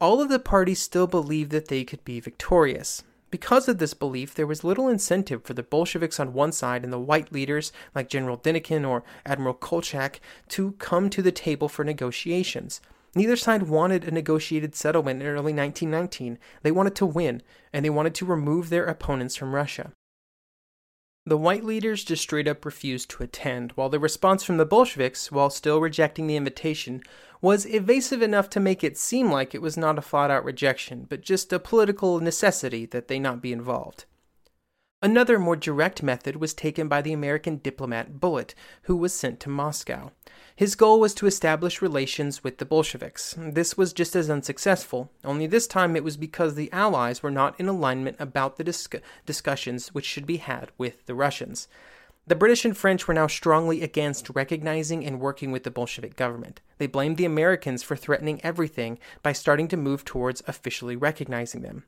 all 0.00 0.22
of 0.22 0.30
the 0.30 0.38
parties 0.38 0.80
still 0.80 1.06
believed 1.06 1.50
that 1.50 1.68
they 1.68 1.84
could 1.84 2.02
be 2.02 2.18
victorious. 2.18 3.04
Because 3.30 3.68
of 3.68 3.76
this 3.76 3.92
belief, 3.92 4.34
there 4.34 4.46
was 4.46 4.64
little 4.64 4.88
incentive 4.88 5.44
for 5.44 5.52
the 5.52 5.62
Bolsheviks 5.62 6.18
on 6.18 6.32
one 6.32 6.50
side 6.50 6.82
and 6.82 6.90
the 6.90 6.98
white 6.98 7.30
leaders 7.30 7.72
like 7.94 8.08
General 8.08 8.38
Denikin 8.38 8.88
or 8.88 9.04
Admiral 9.26 9.52
Kolchak 9.52 10.18
to 10.48 10.72
come 10.78 11.10
to 11.10 11.20
the 11.20 11.30
table 11.30 11.68
for 11.68 11.84
negotiations. 11.84 12.80
Neither 13.14 13.36
side 13.36 13.64
wanted 13.64 14.04
a 14.04 14.10
negotiated 14.10 14.74
settlement 14.74 15.20
in 15.20 15.28
early 15.28 15.52
1919. 15.52 16.38
They 16.62 16.72
wanted 16.72 16.94
to 16.94 17.04
win, 17.04 17.42
and 17.70 17.84
they 17.84 17.90
wanted 17.90 18.14
to 18.14 18.24
remove 18.24 18.70
their 18.70 18.86
opponents 18.86 19.36
from 19.36 19.54
Russia. 19.54 19.92
The 21.28 21.36
white 21.36 21.62
leaders 21.62 22.04
just 22.04 22.22
straight 22.22 22.48
up 22.48 22.64
refused 22.64 23.10
to 23.10 23.22
attend, 23.22 23.72
while 23.72 23.90
the 23.90 23.98
response 23.98 24.42
from 24.42 24.56
the 24.56 24.64
Bolsheviks, 24.64 25.30
while 25.30 25.50
still 25.50 25.78
rejecting 25.78 26.26
the 26.26 26.36
invitation, 26.36 27.02
was 27.42 27.66
evasive 27.66 28.22
enough 28.22 28.48
to 28.48 28.60
make 28.60 28.82
it 28.82 28.96
seem 28.96 29.30
like 29.30 29.54
it 29.54 29.60
was 29.60 29.76
not 29.76 29.98
a 29.98 30.00
flat 30.00 30.30
out 30.30 30.42
rejection, 30.42 31.04
but 31.06 31.20
just 31.20 31.52
a 31.52 31.58
political 31.58 32.18
necessity 32.18 32.86
that 32.86 33.08
they 33.08 33.18
not 33.18 33.42
be 33.42 33.52
involved. 33.52 34.06
Another 35.00 35.38
more 35.38 35.54
direct 35.54 36.02
method 36.02 36.36
was 36.36 36.52
taken 36.52 36.88
by 36.88 37.02
the 37.02 37.12
American 37.12 37.58
diplomat 37.58 38.18
Bullitt, 38.18 38.56
who 38.82 38.96
was 38.96 39.14
sent 39.14 39.38
to 39.40 39.48
Moscow. 39.48 40.10
His 40.56 40.74
goal 40.74 40.98
was 40.98 41.14
to 41.14 41.28
establish 41.28 41.80
relations 41.80 42.42
with 42.42 42.58
the 42.58 42.64
Bolsheviks. 42.64 43.36
This 43.38 43.76
was 43.76 43.92
just 43.92 44.16
as 44.16 44.28
unsuccessful, 44.28 45.12
only 45.24 45.46
this 45.46 45.68
time 45.68 45.94
it 45.94 46.02
was 46.02 46.16
because 46.16 46.56
the 46.56 46.72
Allies 46.72 47.22
were 47.22 47.30
not 47.30 47.58
in 47.60 47.68
alignment 47.68 48.16
about 48.18 48.56
the 48.56 48.64
dis- 48.64 48.88
discussions 49.24 49.94
which 49.94 50.04
should 50.04 50.26
be 50.26 50.38
had 50.38 50.72
with 50.76 51.06
the 51.06 51.14
Russians. 51.14 51.68
The 52.26 52.34
British 52.34 52.64
and 52.64 52.76
French 52.76 53.06
were 53.06 53.14
now 53.14 53.28
strongly 53.28 53.82
against 53.82 54.30
recognizing 54.30 55.06
and 55.06 55.20
working 55.20 55.52
with 55.52 55.62
the 55.62 55.70
Bolshevik 55.70 56.16
government. 56.16 56.60
They 56.78 56.88
blamed 56.88 57.18
the 57.18 57.24
Americans 57.24 57.84
for 57.84 57.94
threatening 57.94 58.40
everything 58.42 58.98
by 59.22 59.32
starting 59.32 59.68
to 59.68 59.76
move 59.76 60.04
towards 60.04 60.42
officially 60.48 60.96
recognizing 60.96 61.62
them. 61.62 61.84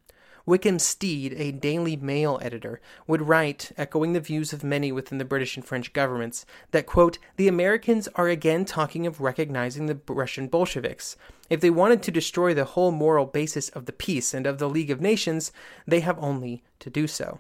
Wickham 0.51 0.81
Steed, 0.81 1.35
a 1.35 1.53
Daily 1.53 1.95
Mail 1.95 2.41
editor, 2.43 2.81
would 3.07 3.23
write, 3.23 3.71
echoing 3.79 4.15
the 4.15 4.21
views 4.21 4.53
of 4.53 4.65
many 4.65 4.91
within 4.91 5.19
the 5.19 5.25
British 5.25 5.57
and 5.57 5.65
French 5.65 5.93
governments, 5.93 6.45
that, 6.73 6.87
quote, 6.87 7.19
the 7.37 7.47
Americans 7.47 8.09
are 8.17 8.27
again 8.27 8.65
talking 8.65 9.07
of 9.07 9.21
recognizing 9.21 9.87
the 9.87 10.01
Russian 10.09 10.49
Bolsheviks. 10.49 11.17
If 11.49 11.61
they 11.61 11.71
wanted 11.71 12.03
to 12.03 12.11
destroy 12.11 12.53
the 12.53 12.65
whole 12.65 12.91
moral 12.91 13.27
basis 13.27 13.69
of 13.69 13.87
the 13.87 13.93
peace 13.93 14.35
and 14.35 14.45
of 14.45 14.59
the 14.59 14.69
League 14.69 14.91
of 14.91 15.01
Nations, 15.01 15.53
they 15.87 16.01
have 16.01 16.19
only 16.19 16.65
to 16.81 16.91
do 16.91 17.07
so. 17.07 17.39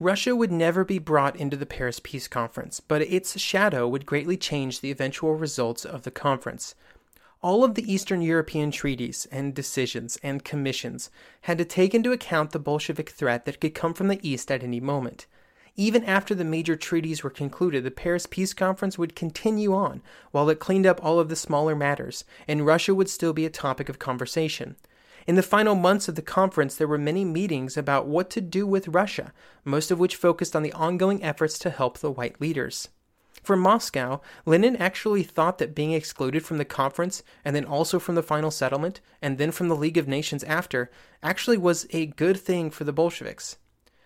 Russia 0.00 0.34
would 0.34 0.50
never 0.50 0.84
be 0.84 0.98
brought 0.98 1.36
into 1.36 1.56
the 1.56 1.66
Paris 1.66 2.00
Peace 2.02 2.26
Conference, 2.26 2.80
but 2.80 3.02
its 3.02 3.38
shadow 3.38 3.86
would 3.86 4.06
greatly 4.06 4.36
change 4.36 4.80
the 4.80 4.90
eventual 4.90 5.36
results 5.36 5.84
of 5.84 6.02
the 6.02 6.10
conference. 6.10 6.74
All 7.40 7.62
of 7.62 7.76
the 7.76 7.92
Eastern 7.92 8.20
European 8.20 8.72
treaties 8.72 9.28
and 9.30 9.54
decisions 9.54 10.18
and 10.24 10.44
commissions 10.44 11.08
had 11.42 11.56
to 11.58 11.64
take 11.64 11.94
into 11.94 12.10
account 12.10 12.50
the 12.50 12.58
Bolshevik 12.58 13.10
threat 13.10 13.44
that 13.44 13.60
could 13.60 13.76
come 13.76 13.94
from 13.94 14.08
the 14.08 14.18
East 14.28 14.50
at 14.50 14.64
any 14.64 14.80
moment. 14.80 15.26
Even 15.76 16.02
after 16.02 16.34
the 16.34 16.42
major 16.44 16.74
treaties 16.74 17.22
were 17.22 17.30
concluded, 17.30 17.84
the 17.84 17.92
Paris 17.92 18.26
Peace 18.26 18.52
Conference 18.52 18.98
would 18.98 19.14
continue 19.14 19.72
on 19.72 20.02
while 20.32 20.50
it 20.50 20.58
cleaned 20.58 20.84
up 20.84 20.98
all 21.04 21.20
of 21.20 21.28
the 21.28 21.36
smaller 21.36 21.76
matters, 21.76 22.24
and 22.48 22.66
Russia 22.66 22.92
would 22.92 23.08
still 23.08 23.32
be 23.32 23.46
a 23.46 23.50
topic 23.50 23.88
of 23.88 24.00
conversation. 24.00 24.74
In 25.28 25.36
the 25.36 25.42
final 25.44 25.76
months 25.76 26.08
of 26.08 26.16
the 26.16 26.22
conference, 26.22 26.74
there 26.74 26.88
were 26.88 26.98
many 26.98 27.24
meetings 27.24 27.76
about 27.76 28.08
what 28.08 28.30
to 28.30 28.40
do 28.40 28.66
with 28.66 28.88
Russia, 28.88 29.32
most 29.64 29.92
of 29.92 30.00
which 30.00 30.16
focused 30.16 30.56
on 30.56 30.64
the 30.64 30.72
ongoing 30.72 31.22
efforts 31.22 31.56
to 31.60 31.70
help 31.70 31.98
the 31.98 32.10
white 32.10 32.40
leaders. 32.40 32.88
For 33.48 33.56
Moscow, 33.56 34.20
Lenin 34.44 34.76
actually 34.76 35.22
thought 35.22 35.56
that 35.56 35.74
being 35.74 35.92
excluded 35.92 36.44
from 36.44 36.58
the 36.58 36.66
conference, 36.66 37.22
and 37.46 37.56
then 37.56 37.64
also 37.64 37.98
from 37.98 38.14
the 38.14 38.22
final 38.22 38.50
settlement, 38.50 39.00
and 39.22 39.38
then 39.38 39.52
from 39.52 39.68
the 39.68 39.74
League 39.74 39.96
of 39.96 40.06
Nations 40.06 40.44
after, 40.44 40.90
actually 41.22 41.56
was 41.56 41.86
a 41.88 42.04
good 42.04 42.38
thing 42.38 42.70
for 42.70 42.84
the 42.84 42.92
Bolsheviks. 42.92 43.56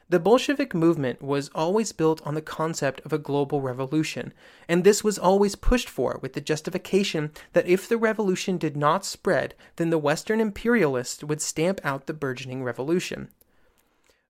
The 0.08 0.20
Bolshevik 0.20 0.74
movement 0.74 1.20
was 1.20 1.50
always 1.56 1.90
built 1.90 2.24
on 2.24 2.34
the 2.34 2.40
concept 2.40 3.00
of 3.04 3.12
a 3.12 3.18
global 3.18 3.60
revolution, 3.60 4.32
and 4.68 4.84
this 4.84 5.02
was 5.02 5.18
always 5.18 5.56
pushed 5.56 5.88
for 5.88 6.20
with 6.22 6.34
the 6.34 6.40
justification 6.40 7.32
that 7.52 7.66
if 7.66 7.88
the 7.88 7.96
revolution 7.96 8.58
did 8.58 8.76
not 8.76 9.04
spread, 9.04 9.56
then 9.74 9.90
the 9.90 9.98
Western 9.98 10.40
imperialists 10.40 11.24
would 11.24 11.42
stamp 11.42 11.80
out 11.82 12.06
the 12.06 12.14
burgeoning 12.14 12.62
revolution. 12.62 13.28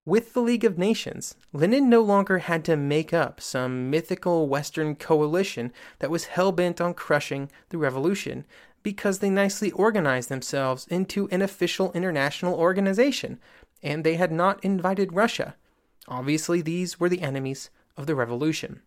With 0.04 0.32
the 0.32 0.40
League 0.40 0.64
of 0.64 0.78
Nations, 0.78 1.36
Lenin 1.52 1.88
no 1.88 2.00
longer 2.00 2.38
had 2.38 2.64
to 2.64 2.76
make 2.76 3.14
up 3.14 3.40
some 3.40 3.88
mythical 3.88 4.48
Western 4.48 4.96
coalition 4.96 5.72
that 6.00 6.10
was 6.10 6.24
hell 6.24 6.50
bent 6.50 6.80
on 6.80 6.92
crushing 6.94 7.48
the 7.68 7.78
revolution, 7.78 8.44
because 8.82 9.20
they 9.20 9.30
nicely 9.30 9.70
organized 9.70 10.28
themselves 10.28 10.88
into 10.88 11.28
an 11.28 11.40
official 11.40 11.92
international 11.92 12.58
organization, 12.58 13.38
and 13.80 14.02
they 14.02 14.16
had 14.16 14.32
not 14.32 14.64
invited 14.64 15.12
Russia. 15.12 15.54
Obviously, 16.08 16.60
these 16.60 16.98
were 16.98 17.08
the 17.08 17.22
enemies 17.22 17.70
of 17.96 18.06
the 18.08 18.16
revolution. 18.16 18.80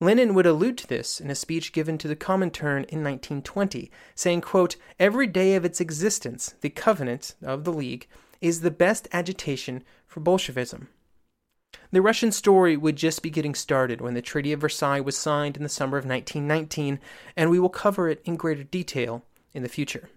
Lenin 0.00 0.34
would 0.34 0.44
allude 0.44 0.76
to 0.78 0.88
this 0.88 1.20
in 1.20 1.30
a 1.30 1.36
speech 1.36 1.72
given 1.72 1.96
to 1.98 2.08
the 2.08 2.16
Comintern 2.16 2.84
in 2.88 3.04
1920, 3.04 3.92
saying, 4.16 4.40
quote, 4.40 4.74
Every 4.98 5.28
day 5.28 5.54
of 5.54 5.64
its 5.64 5.80
existence, 5.80 6.56
the 6.62 6.68
covenant 6.68 7.36
of 7.44 7.62
the 7.62 7.72
League 7.72 8.08
is 8.40 8.60
the 8.60 8.70
best 8.70 9.08
agitation 9.12 9.82
for 10.16 10.20
Bolshevism. 10.20 10.88
The 11.90 12.00
Russian 12.00 12.32
story 12.32 12.74
would 12.74 12.96
just 12.96 13.20
be 13.20 13.28
getting 13.28 13.54
started 13.54 14.00
when 14.00 14.14
the 14.14 14.22
Treaty 14.22 14.50
of 14.54 14.62
Versailles 14.62 15.00
was 15.00 15.14
signed 15.14 15.58
in 15.58 15.62
the 15.62 15.68
summer 15.68 15.98
of 15.98 16.06
1919, 16.06 17.00
and 17.36 17.50
we 17.50 17.60
will 17.60 17.68
cover 17.68 18.08
it 18.08 18.22
in 18.24 18.36
greater 18.36 18.64
detail 18.64 19.26
in 19.52 19.62
the 19.62 19.68
future. 19.68 20.08